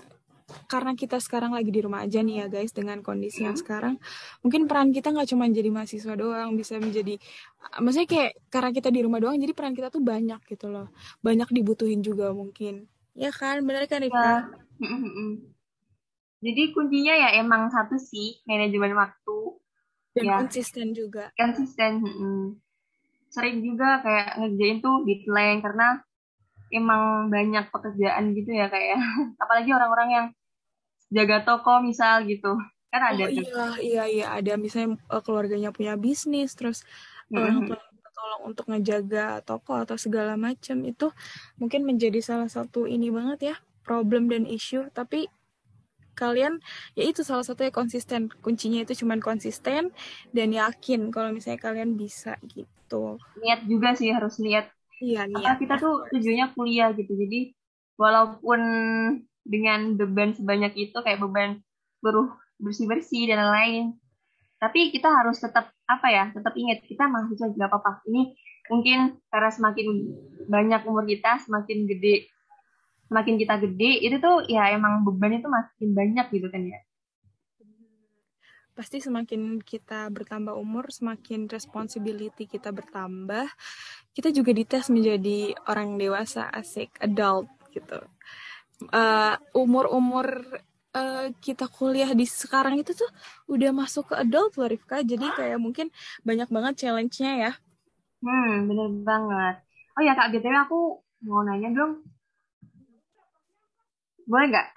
[0.69, 3.97] karena kita sekarang lagi di rumah aja nih ya guys dengan kondisi yang sekarang
[4.45, 7.17] mungkin peran kita nggak cuma jadi mahasiswa doang bisa menjadi
[7.81, 10.93] maksudnya kayak karena kita di rumah doang jadi peran kita tuh banyak gitu loh.
[11.25, 12.85] Banyak dibutuhin juga mungkin.
[13.17, 13.63] Ya kan?
[13.65, 14.21] Benar kan Rika?
[14.21, 15.54] Ya.
[16.45, 19.37] Jadi kuncinya ya emang satu sih manajemen waktu.
[20.13, 20.35] Dan ya.
[20.45, 21.33] konsisten juga.
[21.33, 22.61] Konsisten hmm.
[23.33, 25.99] sering juga kayak ngerjain tuh deadline karena
[26.71, 28.95] emang banyak pekerjaan gitu ya kayak
[29.43, 30.27] apalagi orang-orang yang
[31.09, 32.53] jaga toko misal gitu.
[32.93, 33.41] Kan ada oh tuh.
[33.41, 34.53] iya iya iya ada.
[34.55, 36.85] Misalnya uh, keluarganya punya bisnis terus
[37.33, 37.81] orang tua
[38.15, 41.11] tolong untuk ngejaga toko atau segala macam itu
[41.59, 45.27] mungkin menjadi salah satu ini banget ya problem dan isu tapi
[46.15, 46.63] kalian
[46.95, 48.31] ya itu salah satunya konsisten.
[48.41, 49.91] Kuncinya itu cuman konsisten
[50.31, 53.19] dan yakin kalau misalnya kalian bisa gitu.
[53.43, 54.71] Niat juga sih harus niat.
[55.03, 55.59] Iya niat.
[55.59, 57.51] kita tuh tujuannya kuliah gitu jadi
[57.99, 58.61] walaupun
[59.43, 61.59] dengan beban sebanyak itu kayak beban
[61.99, 62.31] beruh
[62.63, 63.99] bersih bersih dan lain-lain
[64.55, 68.01] tapi kita harus tetap apa ya tetap ingat kita mahasiswa juga apa-apa.
[68.07, 68.33] Ini
[68.71, 69.87] mungkin karena semakin
[70.49, 72.33] banyak umur kita semakin gede
[73.09, 76.79] semakin kita gede itu tuh ya emang beban itu makin banyak gitu kan ya.
[78.75, 83.47] Pasti semakin kita bertambah umur semakin responsibility kita bertambah
[84.11, 88.03] kita juga dites menjadi orang dewasa asik adult gitu.
[88.91, 90.43] Uh, umur-umur
[90.91, 93.07] uh, kita kuliah di sekarang itu tuh
[93.47, 95.03] udah masuk ke adult loh Rifka.
[95.03, 95.87] Jadi kayak mungkin
[96.27, 97.51] banyak banget challenge-nya ya.
[98.19, 99.55] Hmm bener banget.
[99.95, 102.03] Oh ya kak btw aku mau nanya dong
[104.25, 104.67] boleh nggak?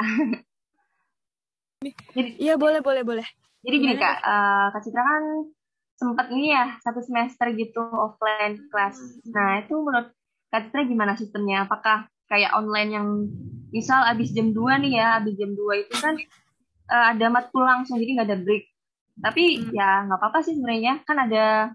[2.43, 3.27] Iya boleh boleh boleh.
[3.63, 5.25] Jadi gini kak, uh, kak Citra kan
[5.99, 8.99] sempat ini ya satu semester gitu offline kelas.
[9.31, 10.15] Nah itu menurut
[10.51, 11.67] kak Citra gimana sistemnya?
[11.67, 13.09] Apakah kayak online yang
[13.75, 16.15] misal abis jam 2 nih ya, abis jam 2 itu kan
[16.91, 18.65] uh, ada matkul langsung jadi nggak ada break.
[19.19, 19.75] Tapi hmm.
[19.75, 21.75] ya nggak apa-apa sih sebenarnya kan ada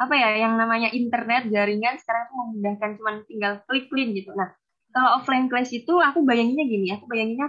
[0.00, 4.32] apa ya yang namanya internet jaringan sekarang itu memudahkan cuma tinggal klik klik gitu.
[4.32, 4.50] Nah
[4.92, 7.48] kalau offline class itu aku bayanginnya gini, aku bayanginnya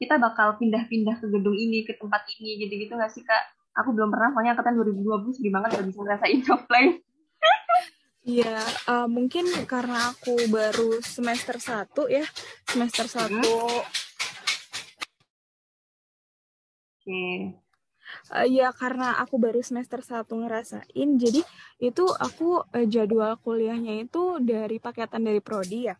[0.00, 3.44] kita bakal pindah-pindah ke gedung ini, ke tempat ini, gitu-gitu nggak sih kak?
[3.84, 6.92] Aku belum pernah, soalnya angkatan 2020 sedih banget gak bisa ngerasain offline.
[8.28, 12.26] Iya, uh, mungkin karena aku baru semester satu ya,
[12.66, 13.14] semester hmm.
[13.14, 13.56] satu.
[13.64, 13.96] Hmm.
[16.98, 17.08] Oke.
[17.08, 17.36] Okay.
[18.28, 21.40] Uh, ya karena aku baru semester satu ngerasain, jadi
[21.80, 25.96] itu aku uh, jadwal kuliahnya itu dari paketan dari prodi ya.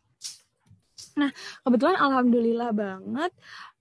[1.18, 1.31] Nah,
[1.66, 3.33] kebetulan alhamdulillah banget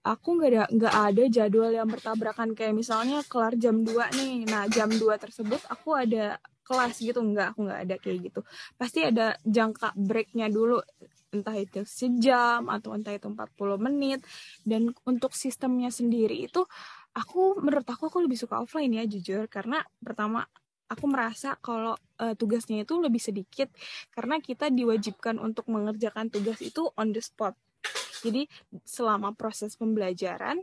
[0.07, 2.55] aku nggak ada nggak ada jadwal yang bertabrakan.
[2.57, 4.47] Kayak misalnya kelar jam 2 nih.
[4.47, 7.19] Nah, jam 2 tersebut aku ada kelas gitu.
[7.21, 8.41] Nggak aku nggak ada kayak gitu.
[8.79, 10.79] Pasti ada jangka breaknya dulu.
[11.29, 14.23] Entah itu sejam atau entah itu 40 menit.
[14.63, 16.63] Dan untuk sistemnya sendiri itu
[17.13, 19.45] aku menurut aku aku lebih suka offline ya jujur.
[19.51, 20.47] Karena pertama
[20.87, 23.67] aku merasa kalau uh, tugasnya itu lebih sedikit
[24.15, 27.53] karena kita diwajibkan untuk mengerjakan tugas itu on the spot.
[28.23, 28.49] Jadi
[28.83, 30.59] selama proses pembelajaran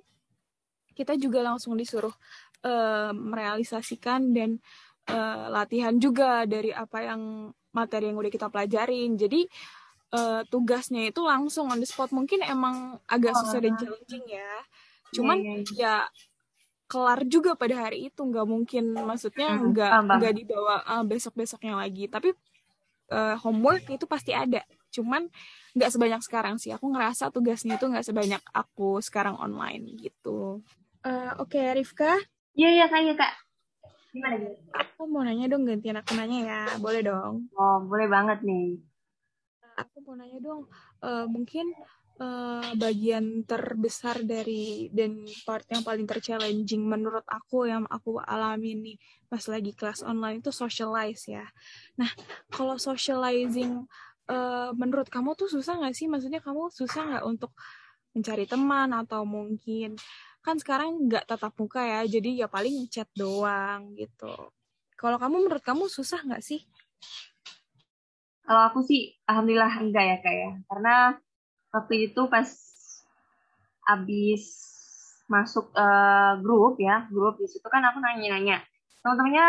[0.95, 2.13] kita juga langsung disuruh
[2.65, 4.63] uh, merealisasikan dan
[5.11, 9.19] uh, latihan juga dari apa yang materi yang udah kita pelajarin.
[9.19, 9.45] Jadi
[10.15, 12.15] uh, tugasnya itu langsung on the spot.
[12.15, 14.53] Mungkin emang agak susah dan challenging ya.
[15.15, 16.03] Cuman yeah, yeah.
[16.07, 16.33] ya
[16.95, 18.23] kelar juga pada hari itu.
[18.23, 22.07] Nggak mungkin maksudnya nggak hmm, nggak dibawa uh, ah, besok besoknya lagi.
[22.07, 22.31] Tapi
[23.11, 24.63] uh, homework itu pasti ada.
[24.95, 25.27] Cuman
[25.75, 26.71] nggak sebanyak sekarang sih.
[26.71, 30.63] Aku ngerasa tugasnya itu nggak sebanyak aku sekarang online gitu.
[31.03, 32.15] Uh, oke okay, Rifka?
[32.55, 33.33] Iya iya kak iya kak.
[34.15, 36.63] Gimana gitu aku mau nanya dong gantian aku nanya ya.
[36.79, 37.51] Boleh dong.
[37.59, 38.79] Oh boleh banget nih.
[39.75, 40.71] Aku mau nanya dong
[41.03, 41.75] uh, mungkin
[42.21, 48.97] uh, bagian terbesar dari dan part yang paling terchallenging menurut aku yang aku alami nih
[49.27, 51.47] pas lagi kelas online itu socialize ya.
[51.99, 52.11] Nah,
[52.51, 53.87] kalau socializing
[54.31, 56.07] uh, menurut kamu tuh susah nggak sih?
[56.07, 57.53] Maksudnya kamu susah nggak untuk
[58.15, 59.99] mencari teman atau mungkin
[60.45, 64.53] kan sekarang nggak tatap muka ya, jadi ya paling chat doang gitu.
[64.95, 66.63] Kalau kamu menurut kamu susah nggak sih?
[68.45, 70.97] Kalau aku sih, alhamdulillah enggak ya kak ya, karena
[71.75, 72.47] waktu itu pas
[73.91, 74.43] abis
[75.27, 78.63] masuk uh, grup ya grup di situ kan aku nanya-nanya
[79.05, 79.47] teman-temannya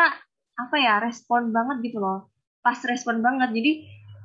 [0.55, 2.31] apa ya respon banget gitu loh.
[2.63, 3.71] Pas respon banget jadi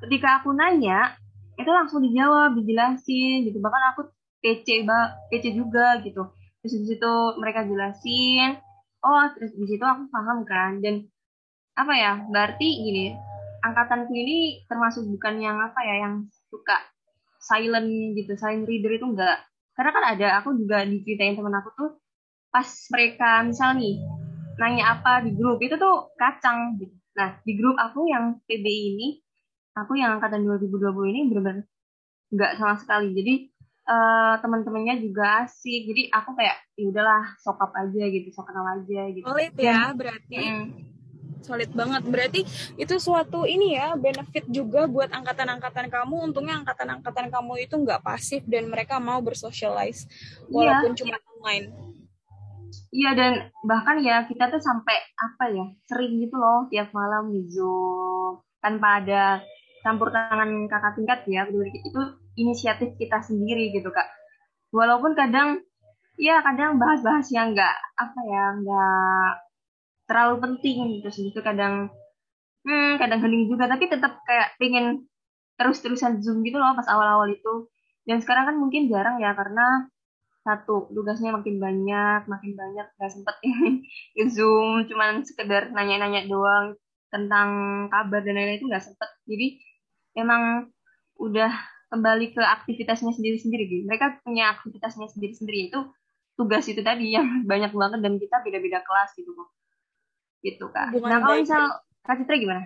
[0.06, 1.14] ketika aku nanya
[1.58, 3.58] itu langsung dijawab dijelasin gitu.
[3.62, 4.10] Bahkan aku
[4.88, 6.32] ba kece juga gitu.
[6.62, 8.58] Terus di situ mereka jelasin
[9.04, 10.82] oh terus di situ aku paham kan.
[10.82, 11.06] Dan
[11.78, 13.14] apa ya berarti gini
[13.60, 16.14] angkatanku ini termasuk bukan yang apa ya yang
[16.48, 16.78] suka
[17.40, 19.42] silent gitu silent reader itu enggak
[19.74, 21.90] karena kan ada aku juga diceritain temen aku tuh
[22.52, 23.96] pas mereka misal nih
[24.60, 26.92] nanya apa di grup itu tuh kacang gitu.
[27.16, 29.16] Nah di grup aku yang PB ini
[29.72, 30.84] aku yang angkatan 2020
[31.16, 31.64] ini benar-benar
[32.28, 33.16] nggak sama sekali.
[33.16, 33.34] Jadi
[33.88, 35.88] uh, teman-temannya juga asik.
[35.88, 39.24] Jadi aku kayak ya udahlah sokap aja gitu sok kenal aja gitu.
[39.24, 40.36] Solid ya berarti.
[40.36, 40.66] Mm.
[41.40, 42.02] Solid banget.
[42.06, 42.40] Berarti
[42.76, 46.30] itu suatu ini ya benefit juga buat angkatan-angkatan kamu.
[46.30, 50.06] Untungnya angkatan-angkatan kamu itu nggak pasif dan mereka mau bersosialize
[50.48, 51.26] walaupun iya, cuma iya.
[51.36, 51.66] online.
[52.90, 53.32] Iya dan
[53.66, 59.02] bahkan ya kita tuh sampai apa ya sering gitu loh tiap malam di Zoom tanpa
[59.02, 59.42] ada
[59.82, 61.42] campur tangan kakak tingkat ya.
[61.50, 62.00] Itu
[62.38, 64.06] inisiatif kita sendiri gitu kak.
[64.70, 65.62] Walaupun kadang
[66.20, 69.30] ya kadang bahas-bahas yang nggak apa ya nggak
[70.10, 71.24] terlalu penting gitu sih.
[71.30, 71.94] Itu kadang
[72.66, 73.70] hmm, kadang hening juga.
[73.70, 75.06] Tapi tetap kayak pengen
[75.54, 77.70] terus-terusan zoom gitu loh pas awal-awal itu.
[78.02, 79.86] Dan sekarang kan mungkin jarang ya karena
[80.40, 82.86] satu tugasnya makin banyak makin banyak.
[82.98, 83.36] Nggak sempet
[84.18, 86.74] ya zoom cuman sekedar nanya-nanya doang
[87.14, 87.48] tentang
[87.90, 89.10] kabar dan lain-lain itu nggak sempet.
[89.30, 89.62] Jadi
[90.18, 90.72] emang
[91.20, 91.52] udah
[91.90, 93.82] kembali ke aktivitasnya sendiri-sendiri gitu.
[93.84, 95.78] Mereka punya aktivitasnya sendiri-sendiri itu
[96.38, 99.50] tugas itu tadi yang banyak banget dan kita beda-beda kelas gitu kok.
[100.40, 100.92] Gitu kak.
[100.96, 101.64] Bukan nah kalau misal
[102.04, 102.64] Kak Citra gimana?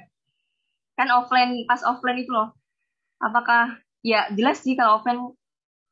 [0.95, 2.55] Kan offline pas offline itu loh.
[3.19, 5.21] Apakah ya jelas sih kalau offline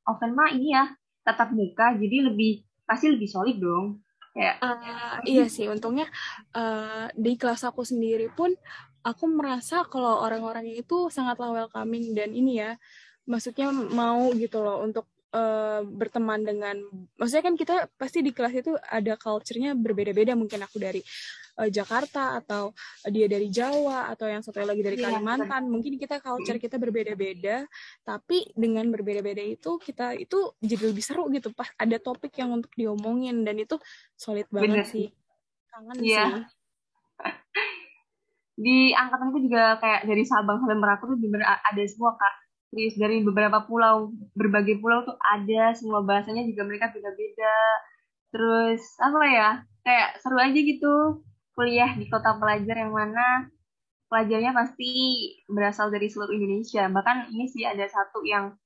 [0.07, 0.91] offline mah ini ya
[1.23, 4.01] tatap muka jadi lebih pasti lebih solid dong.
[4.33, 6.09] Kayak uh, iya sih untungnya
[6.57, 8.49] uh, di kelas aku sendiri pun
[9.05, 12.79] aku merasa kalau orang-orang itu sangatlah welcoming dan ini ya
[13.29, 16.77] maksudnya mau gitu loh untuk uh, berteman dengan
[17.17, 20.37] maksudnya kan kita pasti di kelas itu ada culture-nya berbeda-beda.
[20.37, 21.01] Mungkin aku dari
[21.59, 22.73] uh, Jakarta atau
[23.09, 25.69] dia dari Jawa atau yang satu lagi dari iya, Kalimantan.
[25.69, 27.65] mungkin kita culture kita berbeda-beda.
[28.05, 32.73] Tapi dengan berbeda-beda itu kita itu jadi lebih seru gitu pas ada topik yang untuk
[32.77, 33.81] diomongin dan itu
[34.15, 34.87] solid banget Bener.
[34.87, 35.09] sih.
[35.73, 36.29] Kangen yeah.
[36.29, 36.45] sih.
[38.63, 42.42] Di angkatan itu juga kayak dari Sabang sampai Merauke tuh bener ada semua kak
[42.73, 47.57] Terus dari beberapa pulau berbagai pulau tuh ada semua bahasanya juga mereka beda-beda
[48.33, 49.49] terus apa ya
[49.85, 51.21] kayak seru aja gitu
[51.53, 53.53] kuliah di kota pelajar yang mana
[54.09, 54.89] pelajarnya pasti
[55.53, 58.57] berasal dari seluruh Indonesia bahkan ini sih ada satu yang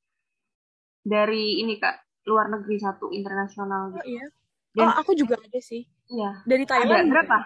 [1.02, 1.98] dari ini kak
[2.30, 4.02] luar negeri satu internasional gitu.
[4.02, 4.26] Oh, iya.
[4.70, 5.86] Dan, oh aku juga ada sih.
[6.10, 6.42] Iya.
[6.42, 7.06] Dari Thailand.
[7.06, 7.38] Ada berapa?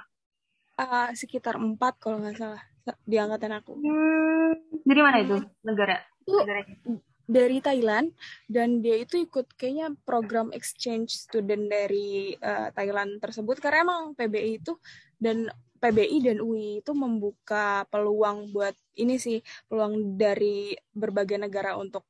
[0.81, 2.63] uh, sekitar empat kalau nggak salah
[3.07, 3.73] di angkatan aku.
[3.79, 4.53] Hmm,
[4.85, 6.01] dari mana itu negara?
[6.25, 8.11] Itu dari Thailand
[8.51, 14.59] dan dia itu ikut kayaknya program exchange student dari uh, Thailand tersebut karena emang PBI
[14.59, 14.75] itu
[15.23, 15.47] dan
[15.79, 19.39] PBI dan UI itu membuka peluang buat ini sih
[19.71, 22.03] peluang dari berbagai negara untuk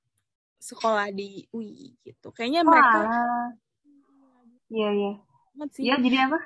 [0.57, 2.33] sekolah di UI gitu.
[2.33, 3.01] Kayaknya mereka
[4.71, 5.13] Iya, iya.
[5.83, 6.39] Iya, jadi apa?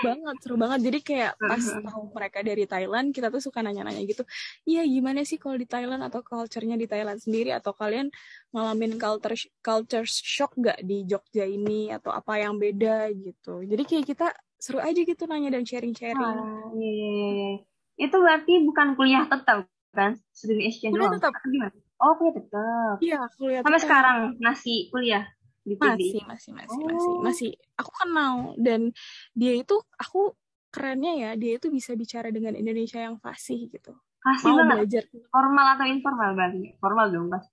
[0.00, 0.80] Banget seru banget.
[0.86, 4.22] Jadi kayak pas tahu mereka dari Thailand kita tuh suka nanya-nanya gitu
[4.64, 7.50] iya gimana sih kalau di Thailand atau culture-nya di Thailand sendiri?
[7.52, 8.08] Atau kalian
[8.54, 11.90] ngalamin culture culture shock gak di Jogja ini?
[11.90, 13.10] Atau apa yang beda?
[13.12, 13.66] Gitu.
[13.66, 14.26] Jadi kayak kita
[14.60, 16.20] seru aja gitu nanya dan sharing-sharing.
[16.20, 17.28] Ah, iya, iya, iya.
[17.32, 17.52] iya.
[18.00, 20.16] itu berarti bukan kuliah tetap kan?
[20.32, 21.32] Studi exchange kuliah tetap.
[21.44, 21.76] Gimana?
[22.00, 22.94] Oh kuliah tetap.
[23.00, 25.24] Iya kuliah sampai sekarang masih kuliah
[25.70, 26.88] di Masih, masih, masih, oh.
[26.90, 27.50] masih, masih.
[27.78, 28.90] Aku kenal dan
[29.36, 30.34] dia itu aku
[30.70, 33.90] kerennya ya, dia itu bisa bicara dengan Indonesia yang fasih gitu.
[34.22, 34.74] Fasih Mau banget.
[34.76, 35.04] belajar.
[35.32, 36.60] Formal atau informal berarti?
[36.78, 37.46] Formal dong, Mas.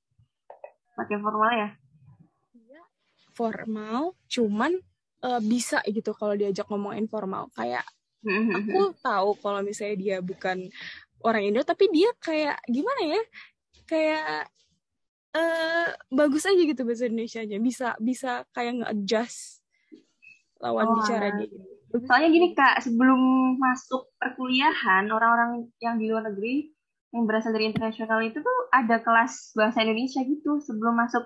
[0.94, 1.70] Pakai formal ya?
[2.54, 2.82] Iya,
[3.34, 4.72] formal, cuman
[5.26, 7.50] uh, bisa gitu kalau diajak ngomong informal.
[7.54, 7.86] Kayak
[8.28, 10.68] aku tahu kalau misalnya dia bukan
[11.24, 13.22] orang Indo, tapi dia kayak gimana ya?
[13.88, 14.52] Kayak
[15.38, 19.62] uh, bagus aja gitu bahasa Indonesia-nya bisa bisa kayak nge-adjust
[20.58, 21.58] lawan oh, bicara dia gitu.
[22.04, 26.67] Soalnya gini kak, sebelum masuk perkuliahan orang-orang yang di luar negeri
[27.15, 31.23] yang berasal dari internasional itu tuh ada kelas bahasa Indonesia gitu sebelum masuk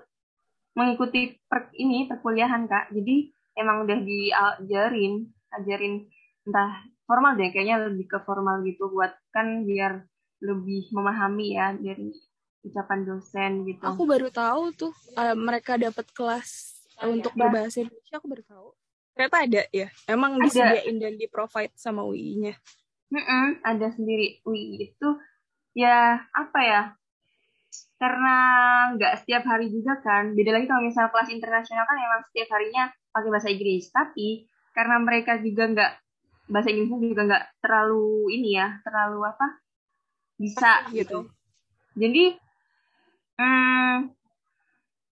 [0.78, 2.94] mengikuti per, ini perkuliahan kak.
[2.94, 6.06] Jadi emang udah diajarin, ajarin
[6.46, 10.06] entah formal deh kayaknya lebih ke formal gitu buat kan biar
[10.42, 12.14] lebih memahami ya dari
[12.62, 13.82] ucapan dosen gitu.
[13.82, 17.38] Aku baru tahu tuh uh, mereka dapat kelas oh, untuk ya.
[17.46, 18.14] berbahasa Indonesia.
[18.18, 18.68] Aku baru tahu.
[19.12, 19.88] Ternyata ada ya.
[20.08, 20.44] Emang ada.
[20.46, 22.56] disediain dan di provide sama UI-nya.
[23.12, 25.08] Mm -mm, ada sendiri UI itu
[25.76, 26.82] ya apa ya?
[28.00, 28.36] Karena
[28.96, 30.32] nggak setiap hari juga kan.
[30.32, 33.90] Beda lagi kalau misal kelas internasional kan emang setiap harinya pakai bahasa Inggris.
[33.92, 35.92] Tapi karena mereka juga nggak
[36.48, 39.46] bahasa Inggrisnya juga nggak terlalu ini ya, terlalu apa?
[40.40, 41.28] Bisa gitu.
[41.92, 42.32] Jadi
[43.42, 44.14] hmm,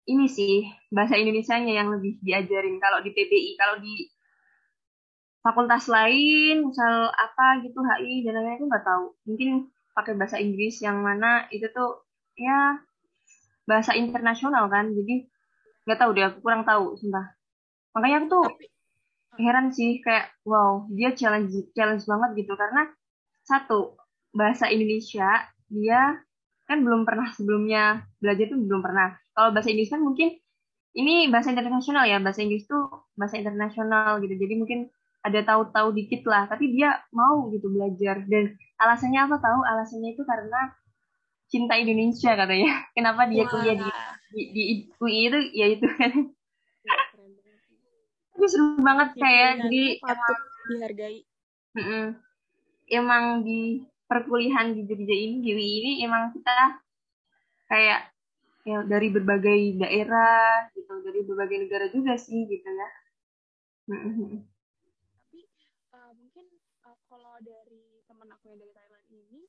[0.08, 2.80] ini sih bahasa Indonesia-nya yang lebih diajarin.
[2.80, 4.08] Kalau di PBI kalau di
[5.44, 9.06] fakultas lain misal apa gitu HI dan lain-lain itu nggak tahu.
[9.28, 9.50] Mungkin
[9.96, 12.04] pakai bahasa Inggris yang mana itu tuh
[12.36, 12.80] ya
[13.68, 15.28] bahasa internasional kan jadi
[15.88, 17.36] nggak tahu deh aku kurang tahu sumpah.
[17.96, 18.46] Makanya aku tuh
[19.40, 22.56] heran sih kayak wow dia challenge challenge banget gitu.
[22.56, 22.88] Karena
[23.44, 23.96] satu
[24.32, 26.27] bahasa Indonesia dia
[26.70, 29.16] kan belum pernah sebelumnya belajar tuh belum pernah.
[29.36, 30.30] Kalau bahasa Inggris kan mungkin
[30.98, 32.84] ini bahasa internasional ya bahasa Inggris tuh
[33.20, 34.34] bahasa internasional gitu.
[34.36, 34.80] Jadi mungkin
[35.28, 38.24] ada tahu-tahu dikit lah tapi dia mau gitu belajar.
[38.28, 39.60] Dan alasannya apa tahu?
[39.64, 40.60] Alasannya itu karena
[41.52, 42.72] cinta Indonesia katanya.
[42.96, 44.64] Kenapa dia kuliah di wah, di, di
[45.00, 45.40] UI itu?
[45.56, 46.12] Ya itu kan.
[46.84, 46.96] Iya,
[48.38, 50.38] itu seru banget Ya, kayak jadi patut
[50.70, 51.18] dihargai.
[51.78, 52.06] mm-mm,
[52.92, 56.80] emang di perkuliahan di Jogja ini di UI ini emang kita
[57.68, 58.16] kayak
[58.68, 62.90] ya dari berbagai daerah gitu dari berbagai negara juga sih gitu ya.
[63.88, 65.40] Tapi
[65.96, 66.46] uh, mungkin
[66.84, 69.40] uh, kalau dari teman aku yang dari Thailand ini,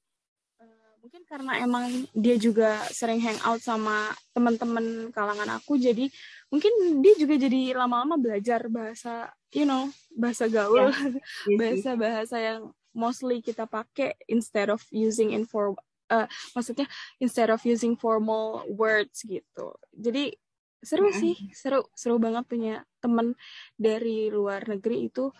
[0.62, 6.06] uh, mungkin karena emang dia juga sering hangout sama teman-teman kalangan aku, jadi
[6.54, 12.70] mungkin dia juga jadi lama-lama belajar bahasa, you know, bahasa gaul, iya sih bahasa-bahasa yang
[12.92, 15.76] mostly kita pakai instead of using inform,
[16.12, 16.86] uh, maksudnya
[17.18, 19.74] instead of using formal words gitu.
[19.96, 20.36] Jadi
[20.78, 23.34] seru sih, seru, seru banget punya temen
[23.74, 25.34] dari luar negeri itu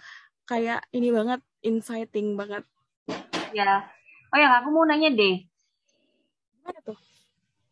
[0.49, 2.67] kayak ini banget, inciting banget.
[3.57, 3.89] ya
[4.33, 5.37] oh ya aku mau nanya deh
[6.61, 6.99] Gimana tuh?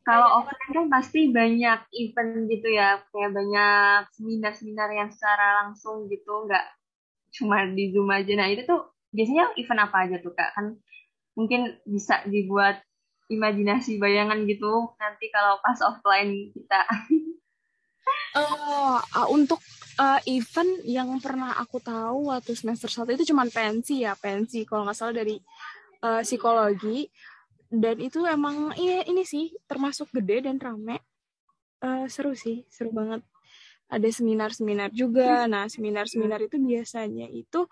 [0.06, 6.46] kalau offline kan pasti banyak event gitu ya kayak banyak seminar-seminar yang secara langsung gitu
[6.46, 6.64] nggak
[7.34, 10.52] cuma di Zoom aja nah itu tuh biasanya event apa aja tuh kak?
[10.52, 10.76] Kan
[11.32, 12.84] mungkin bisa dibuat
[13.32, 16.84] imajinasi bayangan gitu nanti kalau pas offline kita.
[18.36, 19.00] Uh,
[19.32, 19.58] untuk
[19.96, 24.68] uh, event yang pernah aku tahu waktu semester satu itu cuman pensi ya, pensi.
[24.68, 25.40] Kalau nggak salah dari
[26.04, 27.08] uh, psikologi.
[27.66, 31.02] Dan itu emang iya ini sih termasuk gede dan rame.
[31.82, 33.26] Uh, seru sih seru banget.
[33.90, 35.50] Ada seminar-seminar juga.
[35.50, 37.66] Nah seminar-seminar itu biasanya itu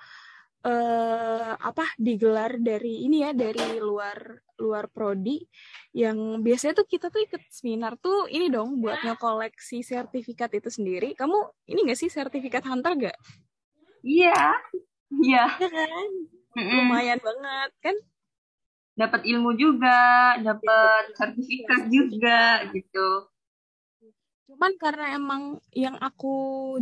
[1.61, 4.16] apa digelar dari ini ya dari luar
[4.57, 5.44] luar prodi
[5.92, 11.12] yang biasanya tuh kita tuh ikut seminar tuh ini dong buat ngekoleksi sertifikat itu sendiri.
[11.12, 13.18] Kamu ini gak sih sertifikat hunter gak?
[14.00, 14.57] iya.
[15.20, 15.44] Iya.
[15.61, 16.09] Ya kan?
[16.55, 16.87] Mm-mm.
[16.87, 17.96] lumayan banget kan?
[18.94, 19.98] Dapat ilmu juga
[20.38, 23.34] dapat sertifikat juga gitu
[24.45, 26.35] Cuman karena emang yang aku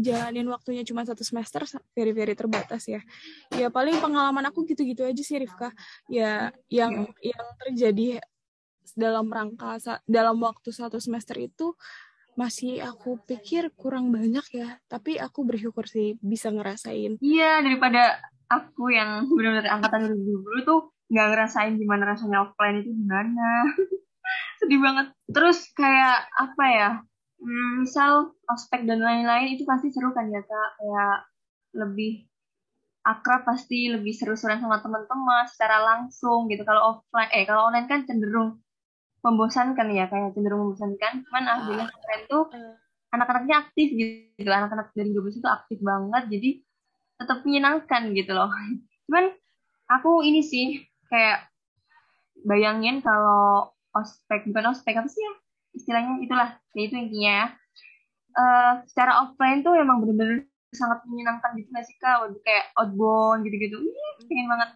[0.02, 1.62] jalanin waktunya cuma satu semester,
[1.94, 3.00] very very terbatas ya.
[3.54, 5.70] Ya paling pengalaman aku gitu-gitu aja sih Rifka.
[6.10, 8.18] Ya yang yang terjadi
[8.98, 11.72] dalam rangka dalam waktu satu semester itu
[12.34, 14.68] masih aku pikir kurang banyak ya.
[14.90, 17.22] Tapi aku bersyukur sih bisa ngerasain.
[17.22, 18.18] iya daripada
[18.50, 20.80] aku yang benar-benar angkatan 2020 tuh
[21.12, 23.68] nggak ngerasain gimana rasanya offline itu gimana
[24.60, 26.90] sedih banget terus kayak apa ya
[27.42, 30.70] Hmm, misal ospek dan lain-lain itu pasti seru kan ya kak?
[30.78, 31.16] Kayak
[31.74, 32.12] lebih
[33.02, 36.62] akrab pasti lebih seru-seruan sama teman-teman secara langsung gitu.
[36.62, 38.62] Kalau offline eh kalau online kan cenderung
[39.26, 41.26] membosankan ya kayak cenderung membosankan.
[41.26, 42.44] Cuman alhamdulillah kemarin tuh
[43.10, 44.46] anak-anaknya aktif gitu.
[44.46, 46.50] Anak-anak dari 12 itu aktif banget jadi
[47.18, 48.54] tetap menyenangkan gitu loh.
[49.10, 49.34] Cuman
[49.90, 50.78] aku ini sih
[51.10, 51.50] kayak
[52.46, 55.41] bayangin kalau ospek bukan ospek apa sih ya
[55.72, 57.46] istilahnya itulah itu intinya ya.
[58.32, 62.32] Eh, secara offline tuh emang bener-bener sangat menyenangkan gitu nggak sih kak?
[62.40, 63.76] Kayak outbound gitu-gitu.
[64.24, 64.70] Pengen banget.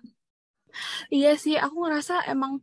[1.08, 2.60] Iya sih, aku ngerasa emang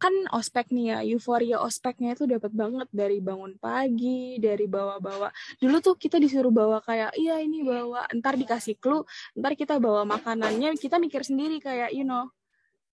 [0.00, 5.28] kan ospek nih ya, euforia ospeknya itu dapat banget dari bangun pagi, dari bawa-bawa.
[5.60, 9.04] Dulu tuh kita disuruh bawa kayak, iya ini bawa, ntar dikasih clue,
[9.36, 12.32] ntar kita bawa makanannya, kita mikir sendiri kayak, you know,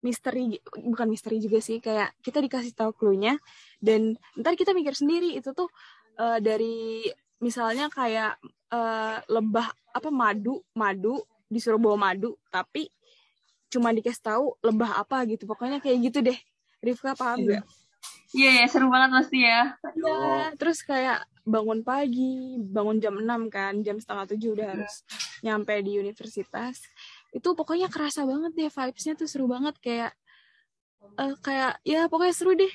[0.02, 3.38] misteri, bukan misteri juga sih, kayak kita dikasih tahu clue-nya,
[3.78, 5.70] dan ntar kita mikir sendiri, itu tuh
[6.18, 7.06] eh, dari
[7.38, 8.38] misalnya kayak
[8.74, 12.90] eh, lebah, apa, madu, madu, disuruh bawa madu, tapi
[13.72, 16.36] cuma dikasih tahu lebah apa gitu pokoknya kayak gitu deh
[16.84, 17.64] Rifka paham gak?
[18.36, 23.82] iya ya seru banget pasti ya Ya, terus kayak bangun pagi, bangun jam 6 kan,
[23.82, 25.02] jam setengah tujuh udah harus
[25.42, 26.86] nyampe di universitas.
[27.32, 30.12] Itu pokoknya kerasa banget deh vibes-nya tuh seru banget kayak
[31.18, 32.72] eh, kayak ya pokoknya seru deh.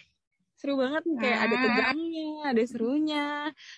[0.57, 3.27] Seru banget kayak ada tegangnya, ada serunya.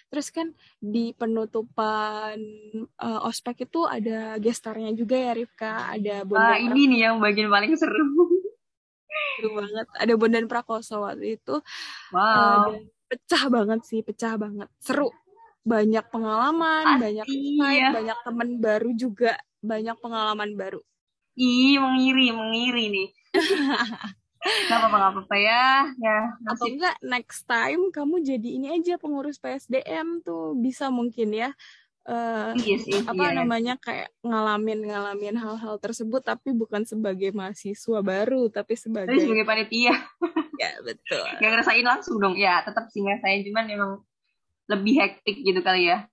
[0.07, 0.47] Terus kan
[0.79, 2.39] di penutupan
[2.79, 7.51] eh, ospek itu ada gestarnya juga ya Rifka, ada Wah, Bondan ini nih yang bagian
[7.51, 8.39] paling seru
[9.35, 9.87] seru banget.
[9.99, 14.69] Ada Bondan Prakoso waktu itu Eh, wow dan pecah banget sih, pecah banget.
[14.77, 15.09] Seru.
[15.65, 20.81] Banyak pengalaman, banyak pasti insight, ya banyak temen baru juga, banyak pengalaman baru.
[21.39, 23.09] ih mengiri mengiri nih
[24.39, 25.63] Gak apa-apa, gak apa-apa ya.
[25.99, 31.51] Ya, Atau enggak next time kamu jadi ini aja pengurus PSDM tuh bisa mungkin ya.
[32.09, 33.37] Uh, iya sih, apa iya.
[33.37, 39.45] namanya kayak ngalamin ngalamin hal-hal tersebut tapi bukan sebagai mahasiswa baru tapi sebagai tapi sebagai
[39.45, 39.93] panitia
[40.63, 43.91] ya betul Gak ngerasain langsung dong ya tetap sih ngerasain cuman memang
[44.73, 46.09] lebih hektik gitu kali ya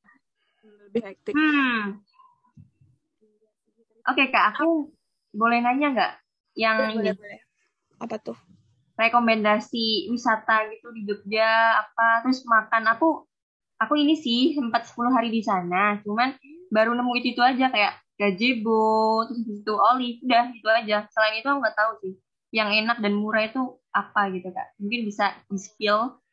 [0.91, 2.06] lebih hektik hmm
[4.07, 4.91] oke okay, kak aku
[5.37, 6.13] boleh nanya nggak
[6.57, 7.19] yang boleh, ini?
[7.19, 7.41] boleh.
[8.01, 8.39] apa tuh?
[8.97, 12.25] Rekomendasi wisata gitu di Jogja apa?
[12.25, 12.97] Terus makan.
[12.97, 13.29] Aku
[13.77, 16.33] aku ini sih sempat 10 hari di sana cuman
[16.73, 21.05] baru nemu itu itu aja kayak gazebo terus itu oli udah itu aja.
[21.13, 22.15] Selain itu aku nggak tahu sih
[22.57, 24.73] yang enak dan murah itu apa gitu kak.
[24.81, 26.17] Mungkin bisa di spill.
[26.17, 26.26] Oh,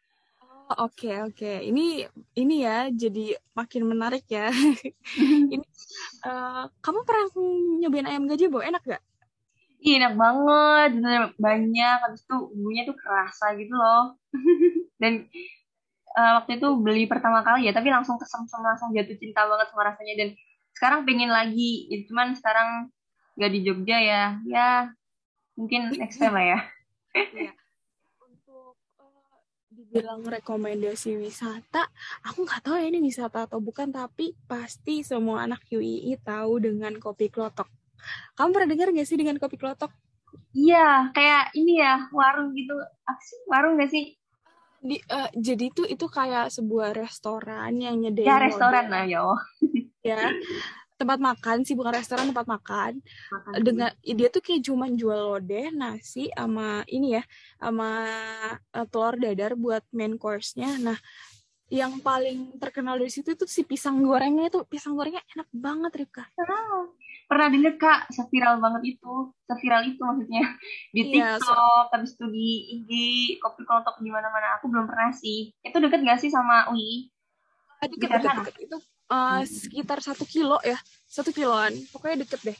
[0.69, 1.35] oke okay, oke.
[1.35, 1.67] Okay.
[1.67, 2.07] Ini
[2.39, 4.49] ini ya jadi makin menarik ya.
[5.53, 5.65] ini
[6.25, 7.27] uh, kamu pernah
[7.83, 9.03] nyobain ayam gazebo enak gak?
[9.83, 10.91] Iya enak banget,
[11.35, 11.97] banyak.
[12.07, 14.15] Habis itu bumbunya tuh kerasa gitu loh.
[15.01, 15.27] dan
[16.15, 19.91] uh, waktu itu beli pertama kali ya, tapi langsung kesem-sem langsung jatuh cinta banget sama
[19.91, 20.29] rasanya dan
[20.71, 21.91] sekarang pengen lagi.
[21.91, 22.69] Ya, cuman sekarang
[23.35, 24.23] gak di Jogja ya.
[24.47, 24.67] Ya
[25.59, 26.59] mungkin next time lah ya.
[29.93, 31.85] Dibilang rekomendasi wisata,
[32.25, 36.97] aku nggak tahu ya ini wisata atau bukan, tapi pasti semua anak UII tahu dengan
[36.97, 37.69] kopi klotok.
[38.33, 39.93] Kamu pernah dengar gak sih dengan kopi klotok?
[40.57, 42.73] Iya, kayak ini ya warung gitu.
[43.45, 44.17] Warung gak sih?
[44.81, 48.33] Di, uh, jadi itu itu kayak sebuah restoran yang nyediain.
[48.33, 49.21] Ya restoran lah ya.
[50.01, 50.17] ya
[50.95, 53.53] tempat makan sih bukan restoran tempat makan, makan.
[53.61, 57.23] Dengan dia tuh kayak cuma jual lodeh nasi sama ini ya
[57.57, 57.89] sama
[58.71, 60.79] uh, telur dadar buat main course-nya.
[60.79, 60.97] Nah
[61.73, 64.61] yang paling terkenal dari situ tuh si pisang gorengnya itu.
[64.69, 66.93] Pisang gorengnya enak banget Rika oh,
[67.25, 69.33] pernah denger kak seviral banget itu.
[69.49, 70.43] Seviral itu maksudnya.
[70.93, 71.89] Di iya, TikTok so...
[71.89, 72.91] habis itu di IG
[73.41, 74.61] kopi klotok di mana-mana.
[74.61, 75.49] Aku belum pernah sih.
[75.65, 77.09] Itu deket gak sih sama UI?
[77.83, 78.55] Deket, deket, deket.
[78.63, 78.77] itu
[79.11, 80.77] uh, sekitar satu kilo ya
[81.07, 82.59] satu kiloan pokoknya deket deh.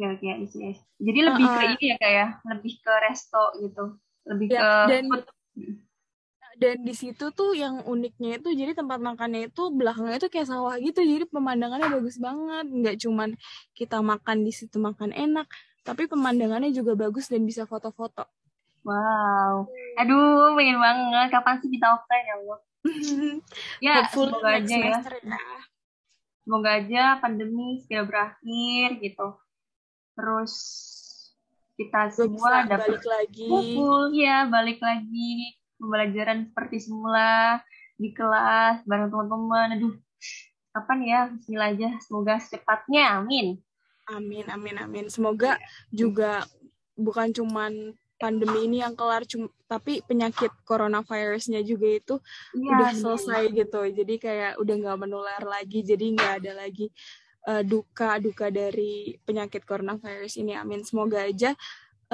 [0.00, 0.72] Ya oke ya, ya.
[0.96, 3.84] jadi lebih uh, ke ini ya kayak lebih ke resto gitu?
[4.24, 5.04] Lebih ya, ke dan
[6.56, 10.78] dan di situ tuh yang uniknya itu jadi tempat makannya itu belakangnya itu kayak sawah
[10.80, 12.66] gitu jadi pemandangannya bagus banget.
[12.72, 13.28] Nggak cuman
[13.76, 15.48] kita makan di situ makan enak
[15.82, 18.24] tapi pemandangannya juga bagus dan bisa foto-foto.
[18.86, 19.68] Wow.
[20.00, 21.28] Aduh pengen banget.
[21.28, 22.58] Kapan sih kita offline ya Allah
[23.84, 24.98] ya semoga aja ya.
[26.42, 29.28] Semoga aja pandemi segera berakhir gitu.
[30.18, 30.52] Terus
[31.78, 33.46] kita semua dapat balik lagi.
[33.48, 37.62] Kumpul ya, balik lagi pembelajaran seperti semula
[37.98, 39.78] di kelas bareng teman-teman.
[39.78, 39.94] Aduh,
[40.74, 41.20] kapan ya?
[41.30, 41.88] Bismillah aja.
[42.02, 43.22] Semoga secepatnya.
[43.22, 43.62] Amin.
[44.10, 45.06] Amin, amin, amin.
[45.06, 45.56] Semoga
[45.94, 46.42] juga
[46.98, 52.14] bukan cuman pandemi ini yang kelar cuma tapi penyakit coronavirusnya juga itu
[52.54, 53.66] ya, udah selesai ya.
[53.66, 53.82] gitu.
[53.82, 56.86] Jadi kayak udah nggak menular lagi jadi nggak ada lagi
[57.50, 60.54] uh, duka duka dari penyakit coronavirus ini.
[60.54, 60.86] Amin.
[60.86, 61.58] Semoga aja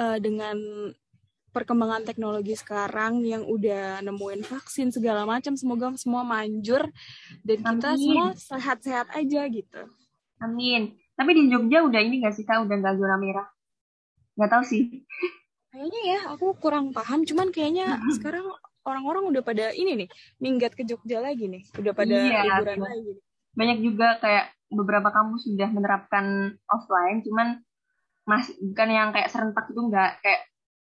[0.01, 0.57] uh, dengan
[1.53, 6.89] perkembangan teknologi sekarang yang udah nemuin vaksin segala macam semoga semua manjur
[7.41, 7.69] dan amin.
[7.77, 9.81] kita semua sehat-sehat aja gitu.
[10.41, 10.97] Amin.
[11.13, 12.63] Tapi di Jogja udah ini gak sih kak?
[12.63, 13.47] Udah nggak zona merah.
[14.39, 14.81] Nggak tahu sih
[15.69, 17.23] Kayaknya ya, aku kurang paham.
[17.25, 18.11] Cuman kayaknya hmm.
[18.17, 18.45] sekarang
[18.83, 20.09] orang-orang udah pada ini nih,
[20.41, 21.63] minggat ke Jogja lagi nih.
[21.77, 23.13] Udah pada iya, liburan lagi.
[23.53, 27.61] Banyak juga kayak beberapa kampus sudah menerapkan offline, cuman
[28.29, 30.45] masih bukan yang kayak serentak itu enggak kayak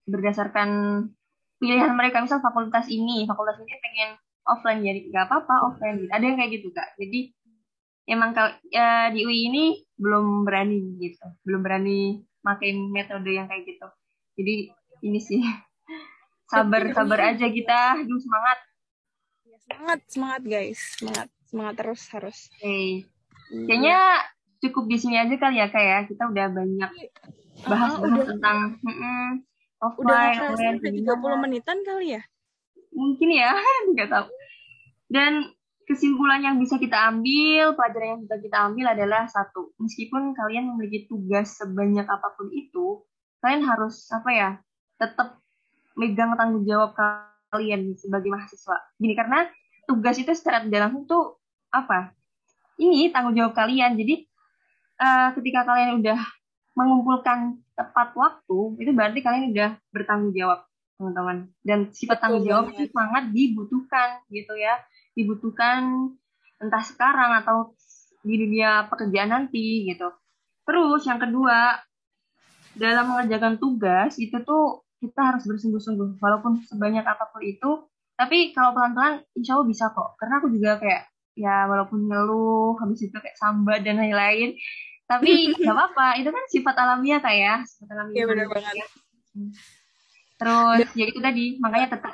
[0.09, 0.69] berdasarkan
[1.61, 4.09] pilihan mereka misal fakultas ini fakultas ini pengen
[4.49, 6.11] offline jadi nggak apa-apa offline gitu.
[6.13, 7.19] ada yang kayak gitu kak jadi
[8.07, 9.63] emang kalau ya, di UI ini
[9.99, 13.85] belum berani gitu belum berani makin metode yang kayak gitu
[14.37, 14.55] jadi
[15.03, 15.41] ini sih.
[16.47, 17.99] Sabar sabar aja kita.
[17.99, 18.57] Aduh semangat.
[19.43, 20.79] Ya, semangat semangat guys.
[20.95, 22.37] Semangat semangat terus harus.
[22.55, 22.63] Oke.
[22.63, 22.91] Okay.
[23.67, 23.99] kayaknya
[24.63, 26.07] cukup di sini aja kali ya kayak ya.
[26.07, 26.91] kita udah banyak
[27.67, 29.27] bahas uh, udah, tentang mm -mm,
[29.83, 32.21] offline udah tiga puluh menitan kali ya?
[32.95, 33.51] Mungkin ya
[33.91, 34.27] nggak tahu.
[35.11, 35.51] Dan
[35.87, 41.07] kesimpulan yang bisa kita ambil, pelajaran yang bisa kita ambil adalah satu, meskipun kalian memiliki
[41.07, 43.07] tugas sebanyak apa pun itu,
[43.47, 44.49] kalian harus apa ya
[44.99, 45.39] tetap
[45.95, 46.91] megang tanggung jawab
[47.47, 48.75] kalian sebagai mahasiswa.
[48.99, 49.47] Gini karena
[49.87, 51.39] tugas itu secara tidak langsung tuh
[51.71, 52.11] apa
[52.75, 53.95] ini tanggung jawab kalian.
[53.95, 54.27] Jadi
[54.99, 56.19] uh, ketika kalian udah
[56.75, 60.67] mengumpulkan tepat waktu itu berarti kalian udah bertanggung jawab
[60.99, 61.47] teman-teman.
[61.63, 64.75] Dan sifat tanggung jawab itu sangat dibutuhkan gitu ya.
[65.15, 66.11] Dibutuhkan
[66.59, 67.71] entah sekarang atau
[68.27, 70.11] di dunia pekerjaan nanti gitu.
[70.67, 71.79] Terus yang kedua
[72.77, 77.71] dalam mengerjakan tugas itu tuh kita harus bersungguh-sungguh walaupun sebanyak apa pun itu.
[78.17, 80.17] Tapi kalau pelan-pelan insya Allah bisa kok.
[80.17, 81.03] Karena aku juga kayak
[81.37, 84.57] ya walaupun ngeluh habis itu kayak sambat dan lain-lain.
[85.05, 85.29] Tapi
[85.61, 87.53] nggak apa-apa itu kan sifat alamiah kak ya.
[87.65, 88.87] Sifat alamiah Iya benar banget.
[90.37, 92.13] terus ya itu tadi makanya tetap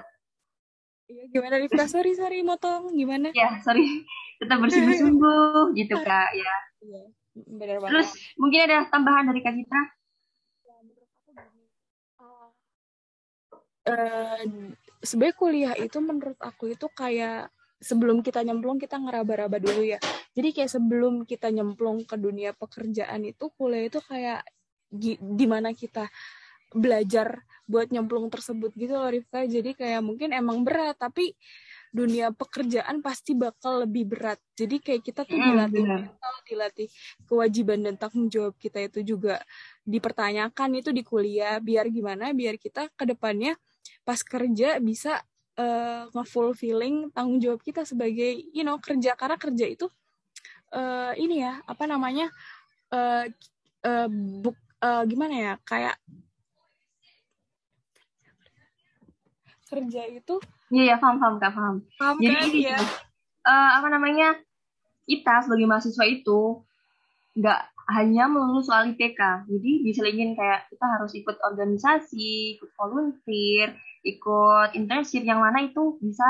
[1.07, 1.85] Iya gimana Rifka?
[1.87, 2.95] Sorry sorry motong.
[2.95, 3.31] Gimana?
[3.35, 4.03] ya sorry.
[4.39, 6.55] Tetap bersungguh-sungguh gitu kak ya.
[6.83, 7.01] Iya
[7.33, 7.89] benar banget.
[7.89, 9.81] terus mungkin ada tambahan dari kak Citra
[13.83, 14.43] Eh,
[15.03, 17.51] sebenarnya kuliah itu menurut aku itu kayak
[17.83, 19.99] sebelum kita nyemplung kita ngeraba-raba dulu ya.
[20.31, 24.47] Jadi kayak sebelum kita nyemplung ke dunia pekerjaan itu kuliah itu kayak
[24.87, 26.07] gi- di mana kita
[26.73, 29.43] belajar buat nyemplung tersebut gitu loh Rifka.
[29.45, 31.35] Jadi kayak mungkin emang berat tapi
[31.93, 34.39] dunia pekerjaan pasti bakal lebih berat.
[34.57, 36.87] Jadi kayak kita tuh Hmm, dilatih mental, dilatih
[37.29, 39.43] kewajiban dan tanggung jawab kita itu juga
[39.85, 43.53] dipertanyakan itu di kuliah biar gimana biar kita ke depannya
[44.03, 45.23] pas kerja bisa
[45.55, 49.15] eh, nge-fulfilling tanggung jawab kita sebagai you know kerja.
[49.15, 49.87] Karena kerja itu
[50.75, 52.27] eh, ini ya apa namanya
[52.93, 53.31] eh
[53.83, 54.09] eh,
[54.43, 55.97] buk eh, gimana ya kayak
[59.73, 60.37] kerja itu
[60.69, 61.75] iya ya paham paham kak paham.
[61.97, 62.45] Paham jadi kan?
[62.49, 62.79] ini ya
[63.47, 64.37] eh, apa namanya
[65.03, 66.63] kita sebagai mahasiswa itu
[67.33, 74.75] nggak hanya melulu soal IPK jadi diselingin kayak kita harus ikut organisasi ikut volunteer ikut
[74.75, 76.23] internship yang mana itu bisa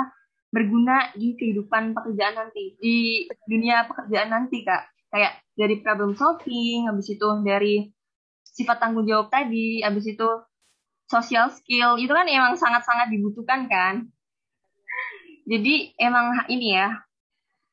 [0.53, 4.85] berguna di kehidupan pekerjaan nanti di dunia pekerjaan nanti kak.
[5.09, 7.89] Kayak dari problem solving habis itu dari
[8.45, 10.29] sifat tanggung jawab tadi habis itu
[11.09, 14.05] social skill itu kan emang sangat-sangat dibutuhkan kan?
[15.49, 17.01] Jadi emang ini ya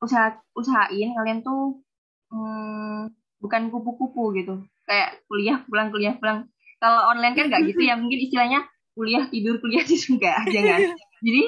[0.00, 1.84] usaha usahain kalian tuh
[2.32, 4.62] hmm, bukan kupu-kupu gitu.
[4.84, 6.46] Kayak kuliah pulang kuliah pulang.
[6.80, 7.96] Kalau online kan nggak gitu ya.
[7.96, 10.80] Mungkin istilahnya kuliah tidur kuliah tidur enggak jangan
[11.24, 11.42] jadi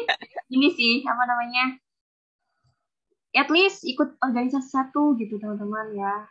[0.53, 1.76] ini sih apa namanya
[3.32, 6.28] at least ikut organisasi satu gitu teman-teman ya.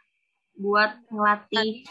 [0.53, 1.81] Buat ngelatih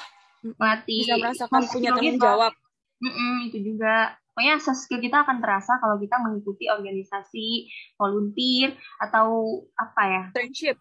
[0.54, 2.52] ngelatih bisa merasakan punya tanggung jawab
[3.00, 4.14] Mm-mm, itu juga.
[4.30, 7.66] Pokoknya soft skill kita akan terasa kalau kita mengikuti organisasi
[7.96, 10.24] volunteer atau apa ya?
[10.30, 10.76] Internship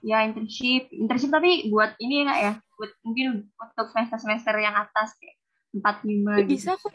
[0.00, 4.74] ya internship internship tapi buat ini ya kak ya buat mungkin untuk semester semester yang
[4.74, 5.36] atas kayak
[5.72, 6.92] empat lima Eh, bisa kok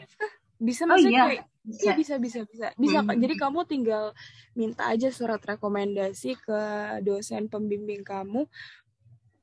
[0.58, 3.12] bisa oh maksudnya iya kayak bisa Iya bisa bisa bisa bisa Kak.
[3.12, 3.20] Hmm.
[3.20, 4.16] Jadi kamu tinggal
[4.56, 6.60] minta aja surat rekomendasi ke
[7.04, 8.48] dosen pembimbing kamu.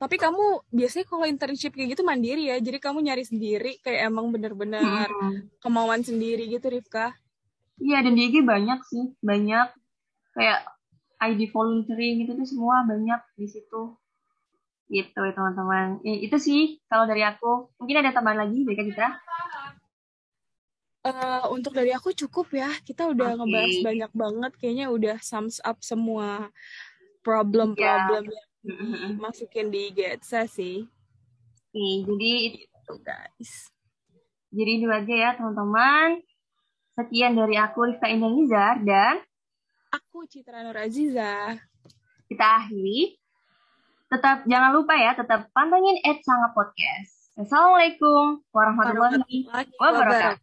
[0.02, 2.58] Tapi kamu biasanya kalau internship kayak gitu mandiri ya.
[2.58, 5.54] Jadi kamu nyari sendiri kayak emang bener-bener Mm-mm.
[5.62, 7.14] kemauan sendiri gitu Rifka.
[7.76, 9.68] iya dan di IG banyak sih banyak
[10.32, 10.64] kayak
[11.32, 13.98] ID volunteering itu tuh semua banyak di situ
[14.86, 19.10] gitu ya, teman-teman Ya, itu sih kalau dari aku mungkin ada tambahan lagi baik Citra
[21.06, 22.66] Eh, untuk dari aku cukup ya.
[22.82, 23.46] Kita udah Oke.
[23.46, 24.52] ngebahas banyak banget.
[24.58, 26.50] Kayaknya udah sums up semua
[27.22, 29.14] problem-problem yang Mm-mm.
[29.14, 30.90] dimasukin di GETSA sih.
[31.70, 33.70] Oke, jadi Gitu guys.
[34.50, 36.22] Jadi itu aja ya teman-teman.
[36.98, 39.22] Sekian dari aku Rifka Indah Nizar dan
[39.96, 41.56] Aku Citra Nur Aziza.
[42.28, 43.16] kita akhiri.
[44.12, 47.32] Tetap jangan lupa ya, tetap pantengin at Sanga Podcast.
[47.40, 49.48] Assalamualaikum warahmatullahi
[49.80, 50.42] wabarakatuh.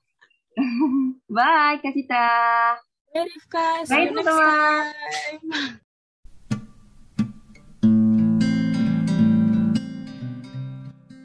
[1.37, 2.29] Bye Kak Cita.
[3.13, 5.85] Bye Rifka, Bye, teman-teman.